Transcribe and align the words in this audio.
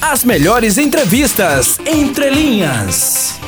As 0.00 0.24
melhores 0.24 0.78
entrevistas 0.78 1.78
entre 1.86 2.30
linhas. 2.30 3.38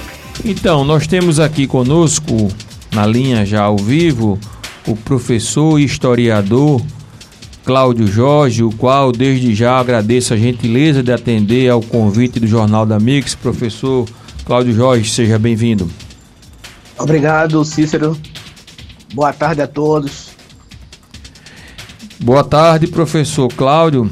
Então, 0.45 0.85
nós 0.85 1.07
temos 1.07 1.41
aqui 1.41 1.67
conosco, 1.67 2.49
na 2.93 3.07
linha 3.07 3.47
já 3.47 3.63
ao 3.63 3.79
vivo, 3.79 4.39
o 4.87 4.95
professor 4.95 5.81
e 5.81 5.85
historiador 5.85 6.83
Cláudio 7.65 8.07
Jorge, 8.07 8.63
o 8.63 8.71
qual 8.71 9.13
desde 9.13 9.55
já 9.55 9.79
agradeço 9.79 10.35
a 10.35 10.37
gentileza 10.37 11.03
de 11.03 11.11
atender 11.11 11.71
ao 11.71 11.81
convite 11.81 12.39
do 12.39 12.47
Jornal 12.47 12.85
da 12.85 13.01
Mix. 13.01 13.35
Professor 13.35 14.07
Cláudio 14.45 14.75
Jorge, 14.75 15.09
seja 15.09 15.39
bem-vindo. 15.39 15.91
Obrigado, 16.99 17.65
Cícero. 17.65 18.17
Boa 19.15 19.33
tarde 19.33 19.63
a 19.63 19.67
todos. 19.67 20.29
Boa 22.21 22.45
tarde, 22.45 22.89
professor 22.89 23.49
Cláudio. 23.49 24.11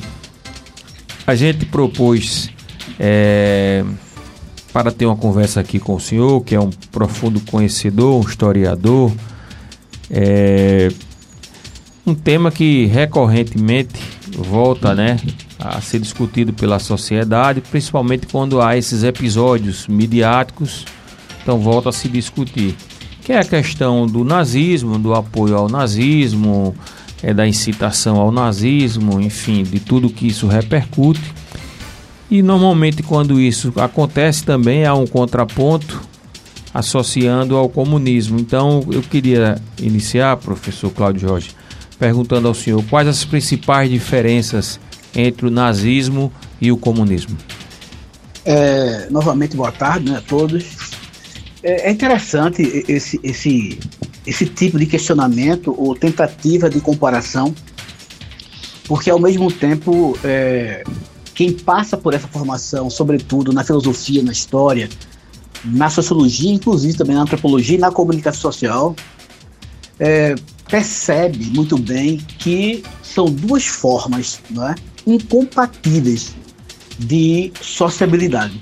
A 1.30 1.36
gente 1.36 1.64
propôs 1.64 2.50
é, 2.98 3.84
para 4.72 4.90
ter 4.90 5.06
uma 5.06 5.14
conversa 5.14 5.60
aqui 5.60 5.78
com 5.78 5.94
o 5.94 6.00
senhor, 6.00 6.42
que 6.42 6.56
é 6.56 6.60
um 6.60 6.70
profundo 6.90 7.40
conhecedor, 7.42 8.16
um 8.16 8.28
historiador, 8.28 9.12
é, 10.10 10.88
um 12.04 12.16
tema 12.16 12.50
que 12.50 12.86
recorrentemente 12.86 13.94
volta 14.38 14.92
né, 14.92 15.20
a 15.56 15.80
ser 15.80 16.00
discutido 16.00 16.52
pela 16.52 16.80
sociedade, 16.80 17.60
principalmente 17.60 18.26
quando 18.26 18.60
há 18.60 18.76
esses 18.76 19.04
episódios 19.04 19.86
midiáticos, 19.86 20.84
então 21.40 21.60
volta 21.60 21.90
a 21.90 21.92
se 21.92 22.08
discutir. 22.08 22.74
Que 23.22 23.34
é 23.34 23.38
a 23.38 23.44
questão 23.44 24.04
do 24.04 24.24
nazismo, 24.24 24.98
do 24.98 25.14
apoio 25.14 25.56
ao 25.56 25.68
nazismo, 25.68 26.74
é, 27.22 27.34
da 27.34 27.46
incitação 27.46 28.16
ao 28.16 28.30
nazismo, 28.30 29.20
enfim, 29.20 29.62
de 29.62 29.80
tudo 29.80 30.10
que 30.10 30.26
isso 30.26 30.46
repercute. 30.46 31.34
E 32.30 32.42
normalmente 32.42 33.02
quando 33.02 33.40
isso 33.40 33.72
acontece 33.76 34.44
também 34.44 34.84
há 34.84 34.94
um 34.94 35.06
contraponto 35.06 36.00
associando 36.72 37.56
ao 37.56 37.68
comunismo. 37.68 38.38
Então 38.38 38.86
eu 38.92 39.02
queria 39.02 39.60
iniciar, 39.80 40.36
professor 40.36 40.90
Cláudio 40.90 41.28
Jorge, 41.28 41.50
perguntando 41.98 42.48
ao 42.48 42.54
senhor 42.54 42.82
quais 42.88 43.08
as 43.08 43.24
principais 43.24 43.90
diferenças 43.90 44.78
entre 45.14 45.46
o 45.46 45.50
nazismo 45.50 46.32
e 46.60 46.70
o 46.70 46.76
comunismo. 46.76 47.36
É, 48.44 49.08
novamente, 49.10 49.56
boa 49.56 49.72
tarde 49.72 50.10
né, 50.10 50.18
a 50.18 50.20
todos. 50.20 50.64
É, 51.62 51.88
é 51.88 51.90
interessante 51.90 52.62
esse, 52.88 53.20
esse, 53.22 53.78
esse 54.26 54.46
tipo 54.46 54.78
de 54.78 54.86
questionamento 54.86 55.74
ou 55.76 55.94
tentativa 55.94 56.68
de 56.68 56.80
comparação, 56.80 57.54
porque 58.84 59.10
ao 59.10 59.18
mesmo 59.18 59.50
tempo, 59.50 60.18
é, 60.24 60.84
quem 61.34 61.52
passa 61.52 61.96
por 61.96 62.12
essa 62.12 62.28
formação, 62.28 62.90
sobretudo 62.90 63.52
na 63.52 63.64
filosofia, 63.64 64.22
na 64.22 64.32
história, 64.32 64.88
na 65.64 65.88
sociologia, 65.88 66.52
inclusive 66.52 66.96
também 66.96 67.14
na 67.14 67.22
antropologia 67.22 67.76
e 67.76 67.80
na 67.80 67.90
comunicação 67.90 68.40
social, 68.40 68.96
é, 69.98 70.34
percebe 70.68 71.46
muito 71.54 71.76
bem 71.78 72.18
que 72.38 72.82
são 73.02 73.26
duas 73.26 73.66
formas 73.66 74.40
é, 74.50 74.74
incompatíveis 75.06 76.34
de 76.98 77.52
sociabilidade. 77.60 78.58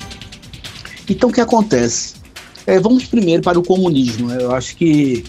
Então, 1.09 1.31
o 1.31 1.33
que 1.33 1.41
acontece? 1.41 2.15
É, 2.67 2.79
vamos 2.79 3.05
primeiro 3.05 3.43
para 3.43 3.59
o 3.59 3.63
comunismo. 3.63 4.31
Eu 4.31 4.55
acho 4.55 4.77
que 4.77 5.25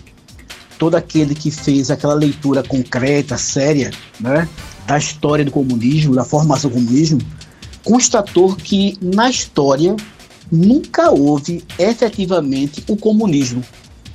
todo 0.79 0.95
aquele 0.95 1.35
que 1.35 1.51
fez 1.51 1.91
aquela 1.91 2.13
leitura 2.15 2.63
concreta, 2.63 3.37
séria, 3.37 3.91
né, 4.19 4.47
da 4.87 4.97
história 4.97 5.45
do 5.45 5.51
comunismo, 5.51 6.15
da 6.15 6.23
formação 6.23 6.71
do 6.71 6.75
comunismo, 6.75 7.19
constatou 7.83 8.55
que 8.55 8.97
na 9.01 9.29
história 9.29 9.95
nunca 10.51 11.11
houve 11.11 11.63
efetivamente 11.77 12.83
o 12.87 12.95
comunismo, 12.95 13.61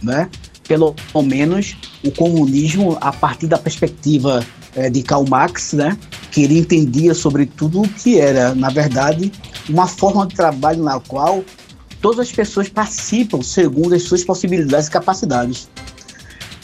né? 0.03 0.29
Pelo 0.67 0.95
menos 1.23 1.77
o 2.03 2.11
comunismo 2.11 2.97
a 3.01 3.13
partir 3.13 3.47
da 3.47 3.59
perspectiva 3.59 4.45
é, 4.75 4.89
de 4.89 5.03
Karl 5.03 5.25
Marx, 5.29 5.75
né? 5.75 5.97
Que 6.33 6.45
ele 6.45 6.59
entendia 6.59 7.15
sobre 7.15 7.47
tudo 7.47 7.83
o 7.83 7.89
que 7.89 8.19
era, 8.19 8.55
na 8.55 8.71
verdade, 8.71 9.31
uma 9.69 9.87
forma 9.87 10.27
de 10.27 10.35
trabalho 10.35 10.83
na 10.83 10.99
qual 10.99 11.45
todas 12.01 12.21
as 12.21 12.33
pessoas 12.33 12.69
participam 12.69 13.43
segundo 13.43 13.95
as 13.95 14.03
suas 14.03 14.25
possibilidades 14.25 14.89
e 14.89 14.91
capacidades. 14.91 15.69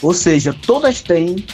Ou 0.01 0.13
seja, 0.13 0.53
todas 0.65 1.01
têm, 1.01 1.45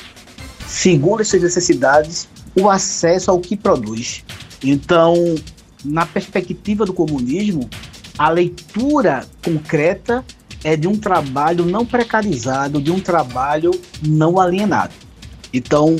segundo 0.65 1.21
as 1.21 1.27
suas 1.27 1.43
necessidades, 1.43 2.27
o 2.55 2.69
acesso 2.69 3.29
ao 3.29 3.39
que 3.39 3.55
produz. 3.55 4.23
Então, 4.63 5.35
na 5.83 6.05
perspectiva 6.05 6.85
do 6.85 6.93
comunismo, 6.93 7.69
a 8.17 8.29
leitura 8.29 9.25
concreta 9.43 10.25
é 10.63 10.75
de 10.75 10.87
um 10.87 10.97
trabalho 10.97 11.65
não 11.65 11.85
precarizado, 11.85 12.81
de 12.81 12.91
um 12.91 12.99
trabalho 12.99 13.71
não 14.05 14.39
alienado. 14.39 14.93
Então, 15.53 15.97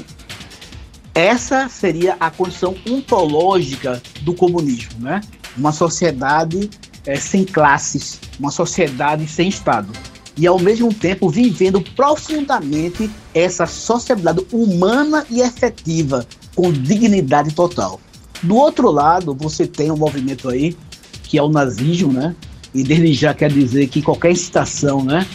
essa 1.13 1.69
seria 1.69 2.15
a 2.19 2.29
condição 2.29 2.75
ontológica 2.87 4.01
do 4.21 4.33
comunismo, 4.33 4.99
né? 4.99 5.21
Uma 5.55 5.71
sociedade 5.71 6.69
é, 7.05 7.15
sem 7.15 7.43
classes, 7.43 8.19
uma 8.39 8.51
sociedade 8.51 9.27
sem 9.27 9.47
Estado. 9.47 9.91
E 10.37 10.45
ao 10.45 10.59
mesmo 10.59 10.93
tempo 10.93 11.29
vivendo 11.29 11.81
profundamente 11.81 13.09
essa 13.33 13.65
sociedade 13.65 14.45
humana 14.51 15.25
e 15.29 15.41
efetiva, 15.41 16.25
com 16.55 16.71
dignidade 16.71 17.53
total. 17.53 17.99
Do 18.43 18.55
outro 18.55 18.91
lado, 18.91 19.33
você 19.33 19.65
tem 19.65 19.91
um 19.91 19.97
movimento 19.97 20.47
aí 20.49 20.75
que 21.23 21.37
é 21.37 21.43
o 21.43 21.49
nazismo, 21.49 22.13
né? 22.13 22.35
E 22.73 22.83
desde 22.83 23.13
já 23.13 23.33
quer 23.33 23.51
dizer 23.51 23.87
que 23.87 24.01
qualquer 24.01 24.31
incitação, 24.31 25.03
né? 25.03 25.25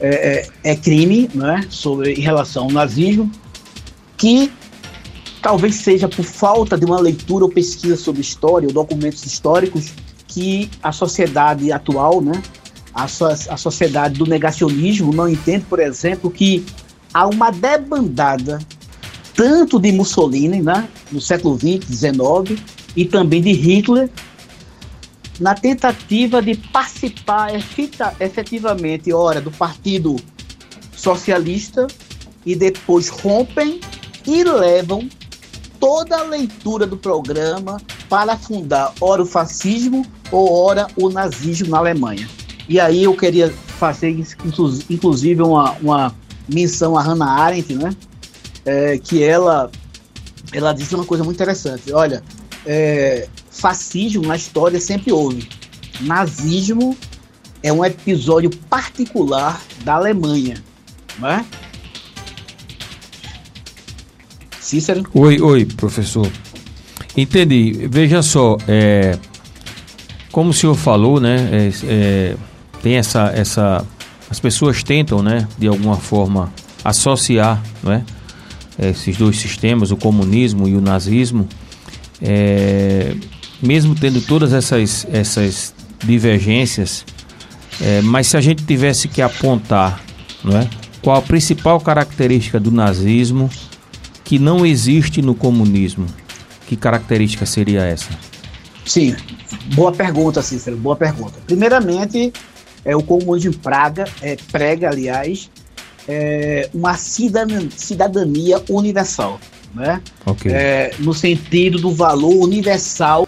É, 0.00 0.48
é, 0.64 0.72
é 0.72 0.76
crime, 0.76 1.30
né? 1.34 1.64
Sobre, 1.70 2.14
em 2.14 2.20
relação 2.20 2.64
ao 2.64 2.70
nazismo, 2.70 3.30
que 4.16 4.52
talvez 5.40 5.76
seja 5.76 6.08
por 6.08 6.24
falta 6.24 6.76
de 6.76 6.84
uma 6.84 7.00
leitura 7.00 7.44
ou 7.44 7.50
pesquisa 7.50 7.96
sobre 7.96 8.20
história 8.20 8.66
ou 8.68 8.74
documentos 8.74 9.24
históricos 9.24 9.92
que 10.28 10.70
a 10.82 10.92
sociedade 10.92 11.70
atual, 11.72 12.20
né? 12.20 12.42
A, 12.94 13.08
so, 13.08 13.26
a 13.26 13.56
sociedade 13.56 14.18
do 14.18 14.26
negacionismo 14.26 15.12
não 15.12 15.28
entende, 15.28 15.64
por 15.68 15.80
exemplo, 15.80 16.30
que 16.30 16.64
há 17.12 17.26
uma 17.26 17.50
debandada 17.50 18.58
tanto 19.34 19.78
de 19.78 19.92
Mussolini, 19.92 20.60
né, 20.60 20.88
no 21.10 21.20
século 21.20 21.56
XX, 21.56 21.86
XIX, 21.86 22.60
e 22.94 23.04
também 23.04 23.40
de 23.40 23.52
Hitler, 23.52 24.10
na 25.40 25.54
tentativa 25.54 26.42
de 26.42 26.54
participar 26.54 27.50
efetivamente, 28.20 29.12
ora, 29.12 29.40
do 29.40 29.50
Partido 29.50 30.16
Socialista 30.94 31.86
e 32.44 32.54
depois 32.54 33.08
rompem 33.08 33.80
e 34.26 34.44
levam 34.44 35.08
toda 35.80 36.18
a 36.18 36.22
leitura 36.22 36.86
do 36.86 36.96
programa 36.96 37.80
para 38.08 38.36
fundar 38.36 38.92
ora 39.00 39.22
o 39.22 39.26
fascismo 39.26 40.06
ou 40.30 40.52
ora 40.52 40.86
o 40.96 41.08
nazismo 41.08 41.70
na 41.70 41.78
Alemanha. 41.78 42.28
E 42.68 42.78
aí 42.78 43.04
eu 43.04 43.16
queria 43.16 43.50
fazer 43.50 44.10
inclusive 44.88 45.42
uma, 45.42 45.72
uma 45.80 46.14
menção 46.48 46.96
a 46.96 47.02
Hannah 47.02 47.30
Arendt, 47.30 47.74
né? 47.74 47.94
É, 48.64 48.98
que 48.98 49.22
ela 49.22 49.70
ela 50.52 50.72
disse 50.72 50.94
uma 50.94 51.04
coisa 51.04 51.24
muito 51.24 51.36
interessante. 51.36 51.92
Olha, 51.92 52.22
é, 52.66 53.28
fascismo 53.50 54.26
na 54.26 54.36
história 54.36 54.80
sempre 54.80 55.12
houve. 55.12 55.48
Nazismo 56.00 56.96
é 57.62 57.72
um 57.72 57.84
episódio 57.84 58.50
particular 58.68 59.60
da 59.84 59.94
Alemanha, 59.94 60.62
não 61.18 61.28
é? 61.28 61.44
Cícero? 64.60 65.04
Oi, 65.14 65.40
oi, 65.40 65.64
professor. 65.64 66.30
Entendi. 67.16 67.86
Veja 67.90 68.22
só, 68.22 68.56
é, 68.66 69.18
como 70.30 70.50
o 70.50 70.52
senhor 70.54 70.74
falou, 70.74 71.20
né? 71.20 71.48
É, 71.52 71.70
é, 71.84 72.36
tem 72.82 72.96
essa, 72.96 73.32
essa, 73.34 73.86
as 74.28 74.40
pessoas 74.40 74.82
tentam, 74.82 75.22
né, 75.22 75.46
de 75.58 75.68
alguma 75.68 75.96
forma 75.96 76.52
associar, 76.84 77.62
não 77.82 77.92
é? 77.92 78.02
Esses 78.78 79.16
dois 79.16 79.38
sistemas, 79.38 79.90
o 79.90 79.96
comunismo 79.96 80.66
e 80.66 80.74
o 80.74 80.80
nazismo, 80.80 81.46
é, 82.20 83.14
mesmo 83.62 83.94
tendo 83.94 84.20
todas 84.20 84.52
essas, 84.52 85.06
essas 85.12 85.74
divergências, 86.02 87.04
é, 87.80 88.00
mas 88.02 88.26
se 88.26 88.36
a 88.36 88.40
gente 88.40 88.64
tivesse 88.64 89.08
que 89.08 89.22
apontar 89.22 90.00
não 90.42 90.56
é, 90.56 90.68
qual 91.00 91.16
a 91.16 91.22
principal 91.22 91.80
característica 91.80 92.58
do 92.58 92.70
nazismo 92.70 93.50
que 94.24 94.38
não 94.38 94.64
existe 94.64 95.20
no 95.20 95.34
comunismo, 95.34 96.06
que 96.66 96.76
característica 96.76 97.44
seria 97.44 97.82
essa? 97.82 98.10
Sim, 98.84 99.14
boa 99.74 99.92
pergunta, 99.92 100.42
Cícero, 100.42 100.76
boa 100.76 100.96
pergunta. 100.96 101.34
Primeiramente, 101.46 102.32
é, 102.84 102.96
o 102.96 103.02
comunismo 103.02 103.56
Praga, 103.58 104.04
é, 104.20 104.36
prega, 104.50 104.90
aliás, 104.90 105.50
é, 106.08 106.68
uma 106.74 106.96
cidadania, 106.96 107.68
cidadania 107.76 108.62
universal 108.68 109.38
né? 109.74 110.02
Okay. 110.26 110.52
É, 110.52 110.94
no 110.98 111.14
sentido 111.14 111.78
do 111.78 111.92
valor 111.92 112.34
universal 112.34 113.26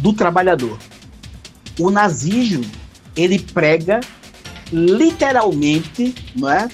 do 0.00 0.12
trabalhador. 0.12 0.78
O 1.78 1.90
nazismo, 1.90 2.64
ele 3.16 3.38
prega 3.38 4.00
literalmente, 4.72 6.14
não 6.34 6.50
é? 6.50 6.68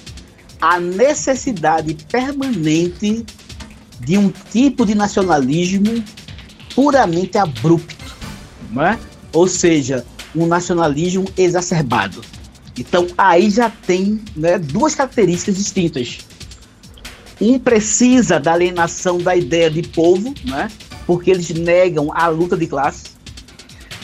A 0.61 0.79
necessidade 0.79 1.97
permanente 2.11 3.25
de 4.01 4.19
um 4.19 4.33
tipo 4.51 4.85
de 4.87 4.95
nacionalismo 4.95 6.03
puramente 6.75 7.37
abrupto, 7.39 8.17
não 8.71 8.85
é? 8.85 8.99
Ou 9.33 9.47
seja, 9.47 10.05
um 10.35 10.47
nacionalismo 10.47 11.27
exacerbado. 11.37 12.23
Então 12.79 13.07
aí 13.17 13.51
já 13.51 13.71
tem 13.71 14.21
né, 14.35 14.59
duas 14.59 14.95
características 14.95 15.57
distintas. 15.57 16.19
Um 17.41 17.59
precisa 17.59 18.39
da 18.39 18.53
alienação 18.53 19.19
da 19.19 19.35
ideia 19.37 19.71
de 19.71 19.83
povo, 19.83 20.33
né, 20.45 20.71
porque 21.07 21.31
eles 21.31 21.51
negam 21.51 22.11
a 22.15 22.29
luta 22.29 22.57
de 22.57 22.67
classe. 22.67 23.13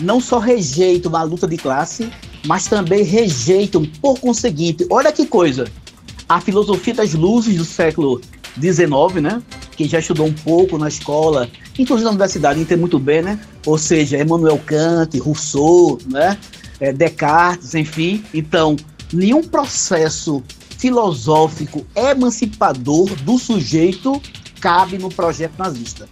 Não 0.00 0.20
só 0.20 0.38
rejeitam 0.38 1.14
a 1.16 1.22
luta 1.22 1.46
de 1.46 1.56
classe, 1.56 2.10
mas 2.46 2.66
também 2.66 3.02
rejeitam, 3.02 3.84
por 4.00 4.20
conseguinte, 4.20 4.86
olha 4.90 5.12
que 5.12 5.26
coisa, 5.26 5.66
a 6.28 6.40
filosofia 6.40 6.94
das 6.94 7.14
luzes 7.14 7.56
do 7.56 7.64
século 7.64 8.20
XIX, 8.60 9.22
né? 9.22 9.42
Quem 9.78 9.88
já 9.88 10.00
estudou 10.00 10.26
um 10.26 10.32
pouco 10.32 10.76
na 10.76 10.88
escola, 10.88 11.48
inclusive 11.78 12.02
na 12.02 12.10
universidade, 12.10 12.60
entende 12.60 12.80
muito 12.80 12.98
bem, 12.98 13.22
né? 13.22 13.38
Ou 13.64 13.78
seja, 13.78 14.18
Emmanuel 14.18 14.60
Kant, 14.66 15.16
Rousseau, 15.20 16.00
né? 16.10 16.36
É, 16.80 16.92
Descartes, 16.92 17.76
enfim. 17.76 18.24
Então, 18.34 18.74
nenhum 19.12 19.40
processo 19.40 20.42
filosófico 20.76 21.86
emancipador 21.94 23.06
do 23.22 23.38
sujeito 23.38 24.20
cabe 24.60 24.98
no 24.98 25.10
projeto 25.10 25.56
nazista. 25.56 26.08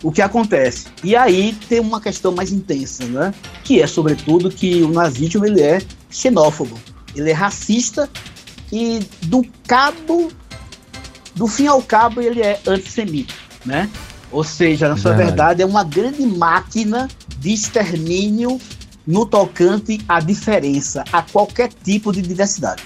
O 0.00 0.12
que 0.12 0.22
acontece? 0.22 0.86
E 1.02 1.16
aí 1.16 1.56
tem 1.68 1.80
uma 1.80 2.00
questão 2.00 2.30
mais 2.30 2.52
intensa, 2.52 3.04
né? 3.06 3.34
Que 3.64 3.82
é, 3.82 3.86
sobretudo, 3.88 4.48
que 4.48 4.80
o 4.84 4.92
nazismo 4.92 5.44
ele 5.44 5.60
é 5.60 5.82
xenófobo, 6.08 6.78
ele 7.16 7.30
é 7.30 7.34
racista 7.34 8.08
e 8.70 9.00
do 9.22 9.44
cabo, 9.66 10.30
do 11.36 11.46
fim 11.46 11.66
ao 11.66 11.82
cabo, 11.82 12.20
ele 12.20 12.40
é 12.40 12.58
antissemita, 12.66 13.34
né? 13.64 13.88
Ou 14.32 14.42
seja, 14.42 14.88
na 14.88 14.96
sua 14.96 15.12
verdade, 15.12 15.28
verdade 15.28 15.62
é 15.62 15.66
uma 15.66 15.84
grande 15.84 16.26
máquina 16.26 17.08
de 17.38 17.52
extermínio 17.52 18.58
no 19.06 19.24
tocante 19.24 20.00
à 20.08 20.18
diferença, 20.18 21.04
a 21.12 21.22
qualquer 21.22 21.70
tipo 21.84 22.12
de 22.12 22.22
diversidade. 22.22 22.82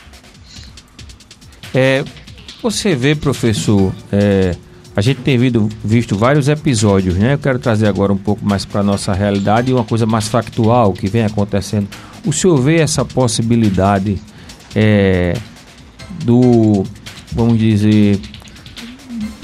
É, 1.73 2.05
você 2.62 2.94
vê, 2.94 3.14
professor, 3.14 3.94
é, 4.12 4.55
a 4.94 5.00
gente 5.00 5.20
tem 5.23 5.38
visto, 5.38 5.69
visto 5.82 6.19
vários 6.19 6.49
episódios, 6.49 7.14
né? 7.14 7.35
Eu 7.35 7.38
quero 7.38 7.58
trazer 7.58 7.87
agora 7.87 8.12
um 8.12 8.19
pouco 8.19 8.44
mais 8.44 8.64
para 8.64 8.81
a 8.81 8.82
nossa 8.82 9.14
realidade 9.14 9.70
e 9.70 9.75
uma 9.75 9.85
coisa 9.85 10.05
mais 10.05 10.29
factual 10.29 10.93
que 10.93 11.08
vem 11.08 11.25
acontecendo. 11.25 11.88
O 12.26 12.32
senhor 12.32 12.56
vê 12.58 12.81
essa 12.81 13.05
possibilidade 13.05 14.20
é, 14.75 15.35
do, 16.25 16.85
vamos 17.32 17.58
dizer, 17.58 18.20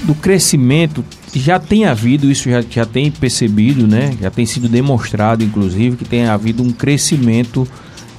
do 0.07 0.15
crescimento 0.15 1.03
já 1.35 1.59
tem 1.59 1.83
havido, 1.83 2.31
isso 2.31 2.49
já, 2.49 2.61
já 2.61 2.85
tem 2.85 3.11
percebido, 3.11 3.85
né? 3.85 4.15
Já 4.21 4.31
tem 4.31 4.45
sido 4.45 4.69
demonstrado, 4.69 5.43
inclusive, 5.43 5.97
que 5.97 6.05
tem 6.05 6.25
havido 6.25 6.63
um 6.63 6.71
crescimento 6.71 7.67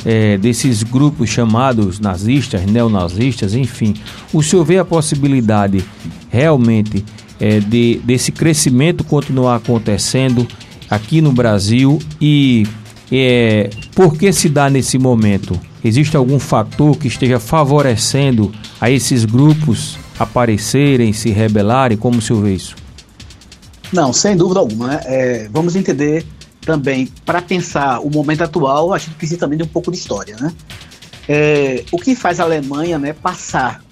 é, 0.04 0.36
desses 0.36 0.82
grupos 0.82 1.30
chamados 1.30 1.98
nazistas, 1.98 2.64
neonazistas, 2.66 3.54
enfim. 3.54 3.94
O 4.34 4.42
senhor 4.42 4.64
vê 4.64 4.78
a 4.78 4.84
possibilidade 4.84 5.82
realmente 6.28 7.02
é, 7.40 7.58
de, 7.58 8.00
desse 8.04 8.30
crescimento 8.32 9.02
continuar 9.02 9.56
acontecendo 9.56 10.46
aqui 10.90 11.22
no 11.22 11.32
Brasil 11.32 11.98
e 12.20 12.66
é, 13.10 13.70
por 13.94 14.14
que 14.14 14.30
se 14.30 14.50
dá 14.50 14.68
nesse 14.68 14.98
momento? 14.98 15.58
Existe 15.82 16.18
algum 16.18 16.38
fator 16.38 16.96
que 16.98 17.08
esteja 17.08 17.40
favorecendo 17.40 18.52
a 18.78 18.90
esses 18.90 19.24
grupos 19.24 19.98
aparecerem, 20.18 21.12
se 21.12 21.30
rebelarem? 21.30 21.96
Como 21.96 22.20
senhor 22.20 22.42
vê 22.42 22.54
isso? 22.54 22.76
Não, 23.92 24.12
sem 24.12 24.36
dúvida 24.36 24.60
alguma. 24.60 24.88
Né? 24.88 25.00
É, 25.04 25.48
vamos 25.50 25.76
entender 25.76 26.26
também, 26.60 27.08
para 27.24 27.40
pensar 27.40 28.00
o 28.00 28.10
momento 28.10 28.42
atual, 28.42 28.92
a 28.92 28.98
gente 28.98 29.14
precisa 29.14 29.40
também 29.40 29.56
de 29.56 29.64
um 29.64 29.68
pouco 29.68 29.90
de 29.90 29.96
história. 29.96 30.36
Né? 30.38 30.52
É, 31.28 31.84
o 31.90 31.98
que 31.98 32.14
faz 32.14 32.40
a 32.40 32.44
Alemanha 32.44 32.98
né, 32.98 33.12
passar 33.12 33.82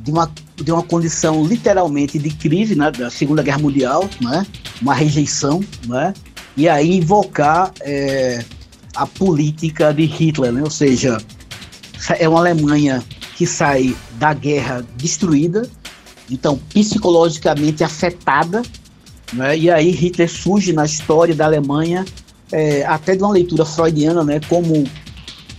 de 0.00 0.10
uma, 0.10 0.30
de 0.56 0.70
uma 0.70 0.82
condição 0.82 1.44
literalmente 1.44 2.18
de 2.18 2.30
crise 2.30 2.76
né, 2.76 2.90
da 2.90 3.10
Segunda 3.10 3.42
Guerra 3.42 3.58
Mundial, 3.58 4.08
né, 4.20 4.46
uma 4.80 4.94
rejeição, 4.94 5.60
né, 5.86 6.14
e 6.56 6.68
aí 6.68 6.96
invocar 6.96 7.72
é, 7.80 8.44
a 8.94 9.06
política 9.06 9.92
de 9.92 10.04
Hitler, 10.04 10.52
né? 10.52 10.62
ou 10.62 10.70
seja, 10.70 11.18
é 12.18 12.28
uma 12.28 12.38
Alemanha 12.38 13.02
que 13.36 13.46
sai 13.46 13.94
da 14.12 14.32
guerra 14.32 14.84
destruída, 14.96 15.68
então 16.30 16.58
psicologicamente 16.72 17.84
afetada, 17.84 18.62
né? 19.32 19.56
e 19.56 19.70
aí 19.70 19.90
Hitler 19.90 20.30
surge 20.30 20.72
na 20.72 20.86
história 20.86 21.34
da 21.34 21.44
Alemanha 21.44 22.04
é, 22.50 22.84
até 22.86 23.14
de 23.14 23.22
uma 23.22 23.32
leitura 23.32 23.66
freudiana, 23.66 24.24
né, 24.24 24.40
como 24.48 24.84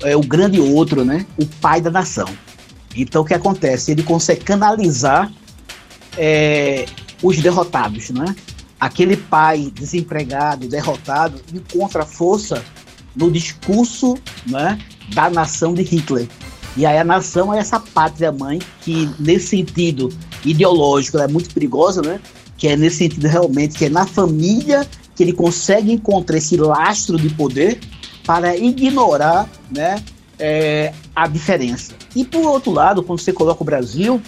é, 0.01 0.15
o 0.15 0.21
grande 0.21 0.59
outro, 0.59 1.06
né, 1.06 1.25
o 1.38 1.45
pai 1.45 1.79
da 1.79 1.91
nação. 1.91 2.27
Então 2.95 3.21
o 3.21 3.25
que 3.25 3.35
acontece? 3.35 3.91
Ele 3.91 4.01
consegue 4.01 4.44
canalizar 4.44 5.31
é, 6.18 6.85
os 7.21 7.38
derrotados, 7.38 8.09
né? 8.09 8.35
Aquele 8.80 9.15
pai 9.15 9.71
desempregado, 9.73 10.68
derrotado, 10.68 11.39
encontra 11.53 12.06
força 12.06 12.63
no 13.15 13.31
discurso 13.31 14.18
né, 14.47 14.80
da 15.13 15.30
nação 15.30 15.73
de 15.73 15.83
Hitler. 15.83 16.27
E 16.77 16.85
aí 16.85 16.97
a 16.97 17.03
nação 17.03 17.51
é 17.51 17.57
essa 17.57 17.79
pátria 17.79 18.31
mãe 18.31 18.62
que, 18.81 19.09
nesse 19.19 19.47
sentido 19.47 20.09
ideológico, 20.45 21.18
é 21.18 21.27
muito 21.27 21.51
perigosa, 21.51 22.03
né? 22.03 22.19
Que 22.56 22.68
é 22.68 22.77
nesse 22.77 22.97
sentido 22.97 23.27
realmente 23.27 23.77
que 23.77 23.85
é 23.85 23.89
na 23.89 24.06
família 24.06 24.88
que 25.15 25.24
ele 25.24 25.33
consegue 25.33 25.91
encontrar 25.91 26.38
esse 26.38 26.56
lastro 26.56 27.18
de 27.18 27.29
poder 27.29 27.79
para 28.24 28.56
ignorar, 28.56 29.50
né, 29.71 30.03
é, 30.38 30.94
a 31.15 31.27
diferença. 31.27 31.94
E 32.15 32.24
por 32.24 32.44
outro 32.44 32.71
lado, 32.71 33.01
quando 33.01 33.19
você 33.19 33.33
coloca 33.33 33.63
o 33.63 33.65
Brasil, 33.65 34.21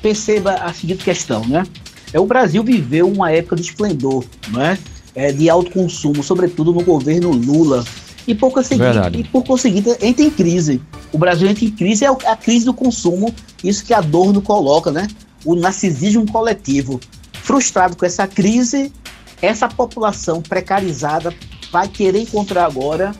perceba 0.00 0.54
a 0.54 0.72
seguinte 0.72 1.04
questão, 1.04 1.46
né? 1.46 1.64
É 2.12 2.18
o 2.18 2.26
Brasil 2.26 2.64
viveu 2.64 3.08
uma 3.08 3.30
época 3.30 3.54
de 3.54 3.62
esplendor, 3.62 4.24
né? 4.48 4.76
É, 5.14 5.30
de 5.30 5.48
alto 5.48 5.70
consumo, 5.70 6.22
sobretudo 6.22 6.72
no 6.72 6.82
governo 6.82 7.30
Lula, 7.30 7.84
e 8.26 8.34
por 8.34 8.50
conseguinte, 8.50 9.18
e 9.18 9.24
por 9.24 9.44
conseguinte 9.44 9.90
entra 10.00 10.24
em 10.24 10.30
crise. 10.30 10.80
O 11.12 11.18
Brasil 11.18 11.48
entra 11.48 11.64
em 11.64 11.70
crise, 11.70 12.04
é 12.04 12.08
a 12.08 12.36
crise 12.36 12.64
do 12.64 12.74
consumo, 12.74 13.34
isso 13.62 13.84
que 13.84 13.92
a 13.92 13.98
Adorno 13.98 14.40
coloca, 14.40 14.90
né? 14.90 15.06
O 15.44 15.54
narcisismo 15.54 16.30
coletivo. 16.30 16.98
Frustrado 17.34 17.96
com 17.96 18.06
essa 18.06 18.26
crise, 18.26 18.92
essa 19.40 19.68
população 19.68 20.40
precarizada 20.40 21.34
vai 21.70 21.88
querer 21.88 22.22
encontrar 22.22 22.64
agora 22.64 23.12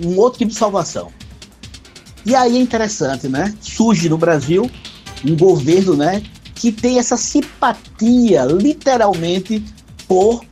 um 0.00 0.16
outro 0.18 0.40
tipo 0.40 0.50
de 0.50 0.58
salvação. 0.58 1.10
E 2.26 2.34
aí 2.34 2.56
é 2.56 2.60
interessante, 2.60 3.28
né? 3.28 3.54
Surge 3.60 4.08
no 4.08 4.18
Brasil 4.18 4.70
um 5.24 5.36
governo, 5.36 5.96
né, 5.96 6.22
que 6.54 6.70
tem 6.70 6.98
essa 6.98 7.16
simpatia, 7.16 8.44
literalmente, 8.44 9.64
por 10.06 10.44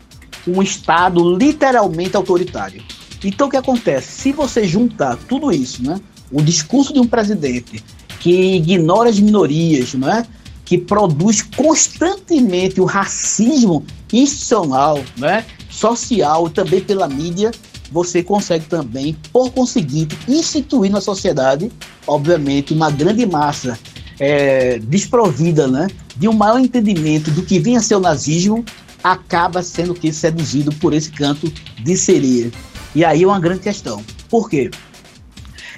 um 0.46 0.62
Estado 0.62 1.36
literalmente 1.36 2.16
autoritário. 2.16 2.82
Então 3.24 3.48
o 3.48 3.50
que 3.50 3.56
acontece? 3.56 4.22
Se 4.22 4.32
você 4.32 4.66
juntar 4.66 5.16
tudo 5.28 5.50
isso, 5.50 5.82
né? 5.82 6.00
O 6.30 6.42
discurso 6.42 6.92
de 6.92 7.00
um 7.00 7.06
presidente 7.06 7.82
que 8.20 8.56
ignora 8.56 9.08
as 9.08 9.18
minorias, 9.18 9.94
né? 9.94 10.26
que 10.64 10.76
produz 10.76 11.42
constantemente 11.42 12.80
o 12.80 12.84
racismo 12.84 13.84
institucional, 14.12 15.00
né? 15.16 15.44
social 15.70 16.50
também 16.50 16.80
pela 16.80 17.08
mídia, 17.08 17.52
você 17.90 18.22
consegue 18.22 18.66
também, 18.66 19.16
por 19.32 19.50
conseguinte, 19.50 20.18
instituir 20.28 20.90
na 20.90 21.00
sociedade, 21.00 21.70
obviamente, 22.06 22.74
uma 22.74 22.90
grande 22.90 23.24
massa 23.24 23.78
é, 24.18 24.78
desprovida 24.78 25.66
né, 25.66 25.88
de 26.16 26.28
um 26.28 26.32
maior 26.32 26.58
entendimento 26.58 27.30
do 27.30 27.42
que 27.42 27.58
vinha 27.58 27.78
a 27.78 27.82
ser 27.82 27.96
o 27.96 28.00
nazismo, 28.00 28.64
acaba 29.02 29.62
sendo 29.62 29.94
que 29.94 30.12
seduzido 30.12 30.72
por 30.76 30.92
esse 30.92 31.10
canto 31.10 31.52
de 31.78 31.96
sereia. 31.96 32.50
E 32.94 33.04
aí 33.04 33.22
é 33.22 33.26
uma 33.26 33.38
grande 33.38 33.60
questão. 33.60 34.02
Por 34.28 34.48
quê? 34.48 34.70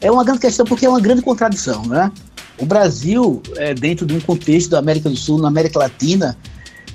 É 0.01 0.11
uma 0.11 0.25
grande 0.25 0.41
questão 0.41 0.65
porque 0.65 0.87
é 0.87 0.89
uma 0.89 1.01
grande 1.01 1.23
contradição, 1.23 1.85
né? 1.87 2.11
O 2.59 2.67
Brasil, 2.67 3.43
é, 3.57 3.75
dentro 3.75 4.05
de 4.05 4.15
um 4.15 4.21
contexto 4.21 4.71
da 4.71 4.79
América 4.79 5.09
do 5.09 5.17
Sul, 5.17 5.39
na 5.39 5.49
América 5.49 5.79
Latina, 5.79 6.37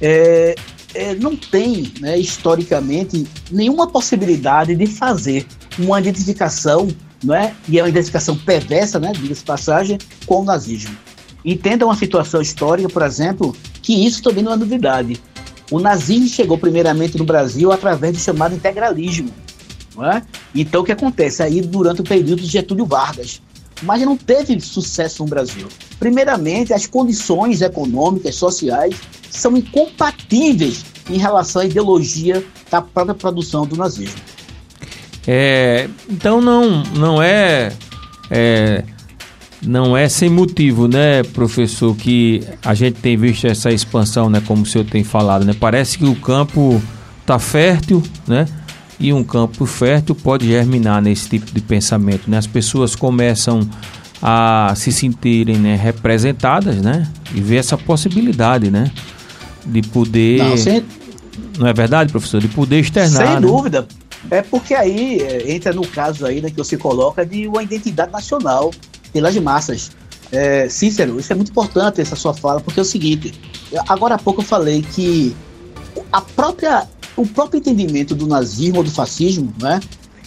é, 0.01 0.55
é, 0.93 1.15
não 1.15 1.35
tem, 1.35 1.91
né, 1.99 2.17
historicamente, 2.17 3.25
nenhuma 3.49 3.87
possibilidade 3.87 4.75
de 4.75 4.85
fazer 4.87 5.45
uma 5.79 5.99
identificação, 5.99 6.87
não 7.23 7.33
é? 7.33 7.53
e 7.67 7.79
é 7.79 7.81
uma 7.81 7.89
identificação 7.89 8.37
perversa, 8.37 8.99
né, 8.99 9.11
diga-se 9.13 9.43
passagem, 9.43 9.97
com 10.25 10.41
o 10.41 10.43
nazismo. 10.43 10.95
Entenda 11.43 11.85
uma 11.85 11.95
situação 11.95 12.41
histórica, 12.41 12.89
por 12.89 13.01
exemplo, 13.01 13.55
que 13.81 14.05
isso 14.05 14.21
também 14.21 14.43
não 14.43 14.53
é 14.53 14.57
novidade. 14.57 15.21
O 15.71 15.79
nazismo 15.79 16.27
chegou 16.27 16.57
primeiramente 16.57 17.17
no 17.17 17.25
Brasil 17.25 17.71
através 17.71 18.13
do 18.13 18.19
chamado 18.19 18.55
integralismo, 18.55 19.29
Não 19.95 20.09
é? 20.09 20.21
Então 20.53 20.81
o 20.81 20.83
que 20.83 20.91
acontece 20.91 21.41
aí 21.43 21.61
durante 21.61 22.01
o 22.01 22.03
período 22.03 22.41
de 22.41 22.47
Getúlio 22.47 22.85
Vargas? 22.85 23.41
Mas 23.81 24.01
não 24.01 24.15
teve 24.15 24.59
sucesso 24.59 25.23
no 25.23 25.29
Brasil. 25.29 25.67
Primeiramente, 25.99 26.73
as 26.73 26.85
condições 26.85 27.61
econômicas, 27.61 28.35
sociais, 28.35 28.95
são 29.29 29.57
incompatíveis 29.57 30.85
em 31.09 31.17
relação 31.17 31.61
à 31.61 31.65
ideologia 31.65 32.43
da 32.71 32.81
própria 32.81 33.15
produção 33.15 33.65
do 33.65 33.75
nazismo. 33.75 34.21
É, 35.27 35.89
então 36.09 36.41
não, 36.41 36.83
não 36.95 37.21
é, 37.21 37.71
é 38.29 38.83
não 39.65 39.95
é 39.95 40.09
sem 40.09 40.29
motivo, 40.29 40.87
né, 40.87 41.23
professor, 41.23 41.95
que 41.95 42.43
a 42.63 42.73
gente 42.73 42.99
tem 42.99 43.15
visto 43.15 43.47
essa 43.47 43.71
expansão, 43.71 44.29
né, 44.29 44.41
como 44.45 44.63
o 44.63 44.65
senhor 44.65 44.85
tem 44.85 45.03
falado, 45.03 45.45
né? 45.45 45.55
Parece 45.57 45.97
que 45.97 46.05
o 46.05 46.15
campo 46.15 46.81
está 47.21 47.39
fértil, 47.39 48.03
né? 48.27 48.45
E 48.99 49.11
um 49.11 49.23
campo 49.23 49.65
fértil 49.65 50.15
pode 50.15 50.47
germinar 50.47 51.01
nesse 51.01 51.29
tipo 51.29 51.51
de 51.51 51.61
pensamento, 51.61 52.29
né? 52.29 52.37
As 52.37 52.47
pessoas 52.47 52.95
começam 52.95 53.67
a 54.21 54.73
se 54.75 54.91
sentirem 54.91 55.57
né, 55.57 55.75
representadas, 55.75 56.77
né? 56.77 57.07
E 57.33 57.41
ver 57.41 57.57
essa 57.57 57.77
possibilidade, 57.77 58.71
né? 58.71 58.91
De 59.65 59.81
poder... 59.81 60.39
Não, 60.39 60.57
sem... 60.57 60.83
não 61.57 61.67
é 61.67 61.73
verdade, 61.73 62.11
professor? 62.11 62.39
De 62.39 62.47
poder 62.47 62.79
externar, 62.79 63.25
Sem 63.25 63.35
né? 63.35 63.41
dúvida. 63.41 63.87
É 64.31 64.41
porque 64.41 64.73
aí 64.73 65.19
é, 65.19 65.51
entra 65.51 65.73
no 65.73 65.85
caso 65.85 66.25
aí 66.25 66.41
né, 66.41 66.49
que 66.49 66.55
você 66.55 66.77
coloca 66.77 67.25
de 67.25 67.47
uma 67.47 67.61
identidade 67.61 68.11
nacional 68.11 68.71
pelas 69.11 69.35
massas. 69.37 69.91
É, 70.31 70.67
Cícero, 70.69 71.19
isso 71.19 71.31
é 71.31 71.35
muito 71.35 71.51
importante 71.51 72.01
essa 72.01 72.15
sua 72.15 72.33
fala, 72.33 72.59
porque 72.59 72.79
é 72.79 72.81
o 72.81 72.85
seguinte, 72.85 73.33
agora 73.87 74.15
há 74.15 74.17
pouco 74.17 74.41
eu 74.41 74.45
falei 74.45 74.81
que 74.81 75.35
a 76.11 76.21
própria, 76.21 76.87
o 77.15 77.25
próprio 77.25 77.59
entendimento 77.59 78.15
do 78.15 78.27
nazismo 78.27 78.77
ou 78.77 78.83
do 78.83 78.91
fascismo, 78.91 79.53
né, 79.61 79.79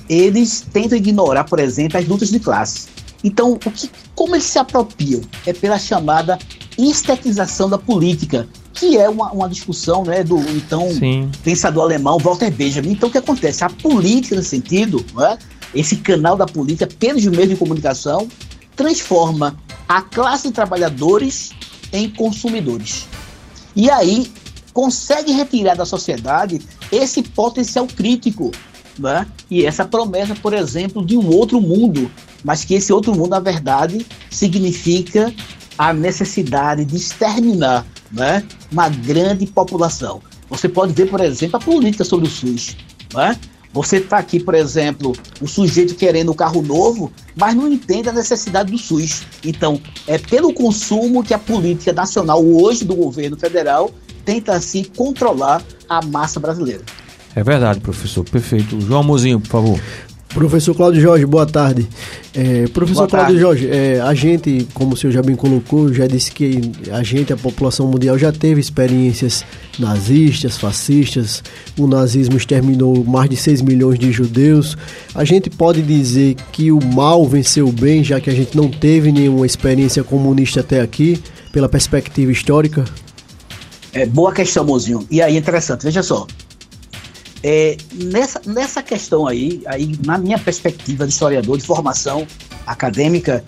eles 0.09 0.65
tentam 0.73 0.97
ignorar, 0.97 1.45
por 1.45 1.59
exemplo, 1.59 1.99
as 1.99 2.07
lutas 2.07 2.31
de 2.31 2.39
classe. 2.39 2.89
Então, 3.25 3.53
o 3.53 3.59
que, 3.59 3.91
como 4.15 4.37
eles 4.37 4.45
se 4.45 4.59
apropriam? 4.59 5.21
É 5.45 5.53
pela 5.53 5.79
chamada 5.79 6.39
estetização 6.79 7.69
da 7.69 7.79
política, 7.79 8.47
que 8.73 8.97
é 8.99 9.09
uma, 9.09 9.33
uma 9.33 9.49
discussão 9.49 10.05
né, 10.05 10.23
do 10.23 10.39
então 10.51 10.89
Sim. 10.91 11.31
pensador 11.43 11.85
alemão 11.85 12.19
Walter 12.19 12.51
Benjamin. 12.51 12.93
Então, 12.93 13.09
o 13.09 13.13
que 13.13 13.19
acontece? 13.19 13.65
A 13.65 13.71
política, 13.71 14.37
nesse 14.37 14.51
sentido, 14.51 15.05
né, 15.15 15.39
esse 15.75 15.97
canal 15.97 16.37
da 16.37 16.47
política 16.47 16.87
pelos 16.87 17.25
meios 17.25 17.49
de 17.49 17.57
comunicação, 17.57 18.29
transforma 18.77 19.57
a 19.89 20.03
classe 20.03 20.49
de 20.49 20.55
trabalhadores 20.55 21.51
em 21.93 22.09
consumidores. 22.11 23.07
E 23.75 23.91
aí 23.91 24.31
consegue 24.77 25.33
retirar 25.33 25.75
da 25.75 25.87
sociedade 25.87 26.61
esse 26.93 27.23
potencial 27.23 27.87
crítico 27.87 28.53
né? 28.99 29.27
e 29.51 29.65
essa 29.65 29.87
promessa, 29.87 30.35
por 30.35 30.53
exemplo, 30.53 31.03
de 31.03 31.17
um 31.17 31.31
outro 31.31 31.63
mundo, 31.63 32.11
mas 32.45 32.63
que 32.63 32.75
esse 32.75 32.93
outro 32.93 33.15
mundo, 33.15 33.31
na 33.31 33.41
verdade, 33.41 34.07
significa 34.31 35.33
a 35.79 35.95
necessidade 35.95 36.85
de 36.85 36.95
exterminar 36.95 37.87
né? 38.13 38.45
uma 38.71 38.91
grande 38.91 39.47
população. 39.47 40.21
Você 40.51 40.69
pode 40.69 40.93
ver, 40.93 41.09
por 41.09 41.23
exemplo, 41.23 41.57
a 41.57 41.61
política 41.61 42.05
sobre 42.05 42.27
o 42.27 42.31
SUS. 42.31 42.77
Né? 43.15 43.35
Você 43.73 43.97
está 43.97 44.19
aqui, 44.19 44.39
por 44.39 44.55
exemplo, 44.55 45.15
um 45.41 45.47
sujeito 45.47 45.95
querendo 45.95 46.33
um 46.33 46.35
carro 46.35 46.61
novo, 46.61 47.11
mas 47.35 47.55
não 47.55 47.73
entende 47.73 48.11
a 48.11 48.13
necessidade 48.13 48.71
do 48.71 48.77
SUS. 48.77 49.23
Então, 49.43 49.81
é 50.07 50.19
pelo 50.19 50.53
consumo 50.53 51.25
que 51.25 51.33
a 51.33 51.39
política 51.39 51.95
nacional 51.95 52.45
hoje 52.45 52.85
do 52.85 52.95
governo 52.95 53.39
federal 53.39 53.91
tenta 54.27 54.53
assim 54.53 54.85
controlar 54.85 55.63
a 55.89 56.05
massa 56.05 56.41
brasileira. 56.41 56.83
É 57.35 57.43
verdade, 57.43 57.81
professor. 57.81 58.25
Perfeito. 58.25 58.81
João 58.81 59.05
Mozinho, 59.05 59.41
por 59.41 59.49
favor. 59.49 59.81
Professor 60.31 60.75
Cláudio 60.75 61.01
Jorge, 61.01 61.25
boa 61.25 61.47
tarde. 61.47 61.89
É, 62.35 62.67
professor 62.69 63.07
boa 63.07 63.09
Cláudio 63.09 63.39
tarde. 63.39 63.41
Jorge, 63.41 63.69
é, 63.71 64.01
a 64.01 64.13
gente, 64.13 64.67
como 64.75 64.93
o 64.93 64.97
senhor 64.97 65.13
já 65.13 65.23
bem 65.23 65.35
colocou, 65.37 65.93
já 65.95 66.07
disse 66.07 66.31
que 66.31 66.61
a 66.91 67.03
gente, 67.03 67.33
a 67.33 67.37
população 67.37 67.87
mundial, 67.87 68.19
já 68.19 68.31
teve 68.33 68.61
experiências 68.61 69.45
nazistas, 69.79 70.59
fascistas. 70.59 71.43
O 71.79 71.87
nazismo 71.87 72.37
exterminou 72.37 73.03
mais 73.05 73.31
de 73.31 73.37
6 73.37 73.63
milhões 73.63 73.99
de 73.99 74.13
judeus. 74.13 74.77
A 75.15 75.25
gente 75.25 75.49
pode 75.49 75.81
dizer 75.81 76.35
que 76.53 76.71
o 76.71 76.85
mal 76.85 77.25
venceu 77.27 77.69
o 77.69 77.73
bem, 77.73 78.05
já 78.05 78.21
que 78.21 78.29
a 78.29 78.35
gente 78.35 78.55
não 78.57 78.69
teve 78.69 79.11
nenhuma 79.13 79.47
experiência 79.47 80.05
comunista 80.05 80.61
até 80.61 80.83
aqui, 80.83 81.23
pela 81.51 81.69
perspectiva 81.69 82.31
histórica? 82.31 82.85
É, 83.97 84.05
boa 84.05 84.31
questão, 84.31 84.63
Mozinho. 84.63 85.07
E 85.11 85.23
aí, 85.23 85.39
interessante, 85.39 85.83
veja 85.85 86.03
só. 86.03 86.27
É, 87.43 87.79
nessa, 87.95 88.43
nessa 88.45 88.83
questão 88.83 89.27
aí, 89.27 89.63
aí, 89.65 89.99
na 90.05 90.19
minha 90.19 90.39
perspectiva 90.39 91.07
de 91.07 91.15
historiador, 91.15 91.57
de 91.57 91.65
formação 91.65 92.27
acadêmica, 92.67 93.43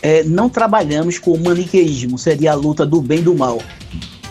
é, 0.00 0.22
não 0.22 0.48
trabalhamos 0.48 1.18
com 1.18 1.32
o 1.32 1.42
maniqueísmo, 1.42 2.16
seria 2.18 2.52
a 2.52 2.54
luta 2.54 2.86
do 2.86 3.00
bem 3.00 3.18
e 3.18 3.22
do 3.22 3.34
mal. 3.34 3.60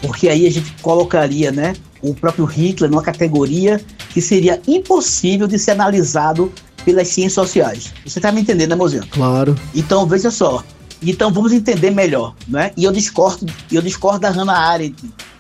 Porque 0.02 0.30
aí 0.30 0.48
a 0.48 0.50
gente 0.50 0.74
colocaria 0.82 1.52
né, 1.52 1.74
o 2.02 2.14
próprio 2.14 2.46
Hitler 2.46 2.90
numa 2.90 3.04
categoria 3.04 3.82
que 4.12 4.22
seria 4.22 4.62
impossível 4.66 5.46
de 5.46 5.60
ser 5.60 5.72
analisado 5.72 6.54
pelas 6.86 7.10
ciências 7.10 7.34
sociais. 7.34 7.94
Você 8.06 8.20
está 8.20 8.32
me 8.32 8.40
entendendo, 8.40 8.70
né, 8.70 8.76
Mozinho? 8.78 9.06
Claro. 9.12 9.60
Então, 9.76 10.08
veja 10.08 10.32
só. 10.32 10.64
Então, 11.04 11.34
vamos 11.34 11.52
entender 11.52 11.92
melhor. 11.92 12.34
Né? 12.48 12.72
E 12.78 12.86
eu 12.86 12.94
discordo, 12.94 13.46
eu 13.70 13.82
discordo 13.82 14.20
da 14.20 14.30
Hannah 14.30 14.58
Arendt 14.58 14.96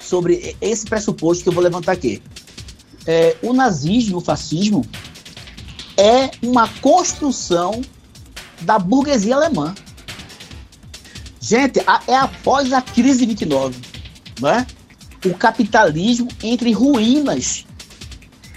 sobre 0.09 0.55
esse 0.59 0.85
pressuposto 0.85 1.43
que 1.43 1.49
eu 1.49 1.53
vou 1.53 1.63
levantar 1.63 1.91
aqui 1.91 2.21
é, 3.09 3.35
o 3.41 3.53
nazismo, 3.53 4.17
o 4.17 4.21
fascismo, 4.21 4.85
é 5.97 6.29
uma 6.43 6.67
construção 6.67 7.81
da 8.61 8.77
burguesia 8.77 9.35
alemã. 9.35 9.73
Gente, 11.39 11.81
a, 11.87 12.01
é 12.07 12.15
após 12.15 12.71
a 12.71 12.81
crise 12.81 13.21
de 13.21 13.25
29, 13.27 13.81
né? 14.41 14.67
o 15.25 15.33
capitalismo 15.33 16.27
entre 16.43 16.71
ruínas. 16.71 17.65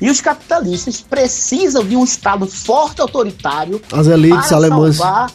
E 0.00 0.10
os 0.10 0.20
capitalistas 0.20 1.00
precisam 1.00 1.84
de 1.84 1.96
um 1.96 2.04
Estado 2.04 2.46
forte 2.46 3.00
autoritário. 3.00 3.80
As 3.90 4.06
elites 4.06 4.48
para 4.48 4.56
alemãs. 4.56 4.96
Salvar, 4.96 5.32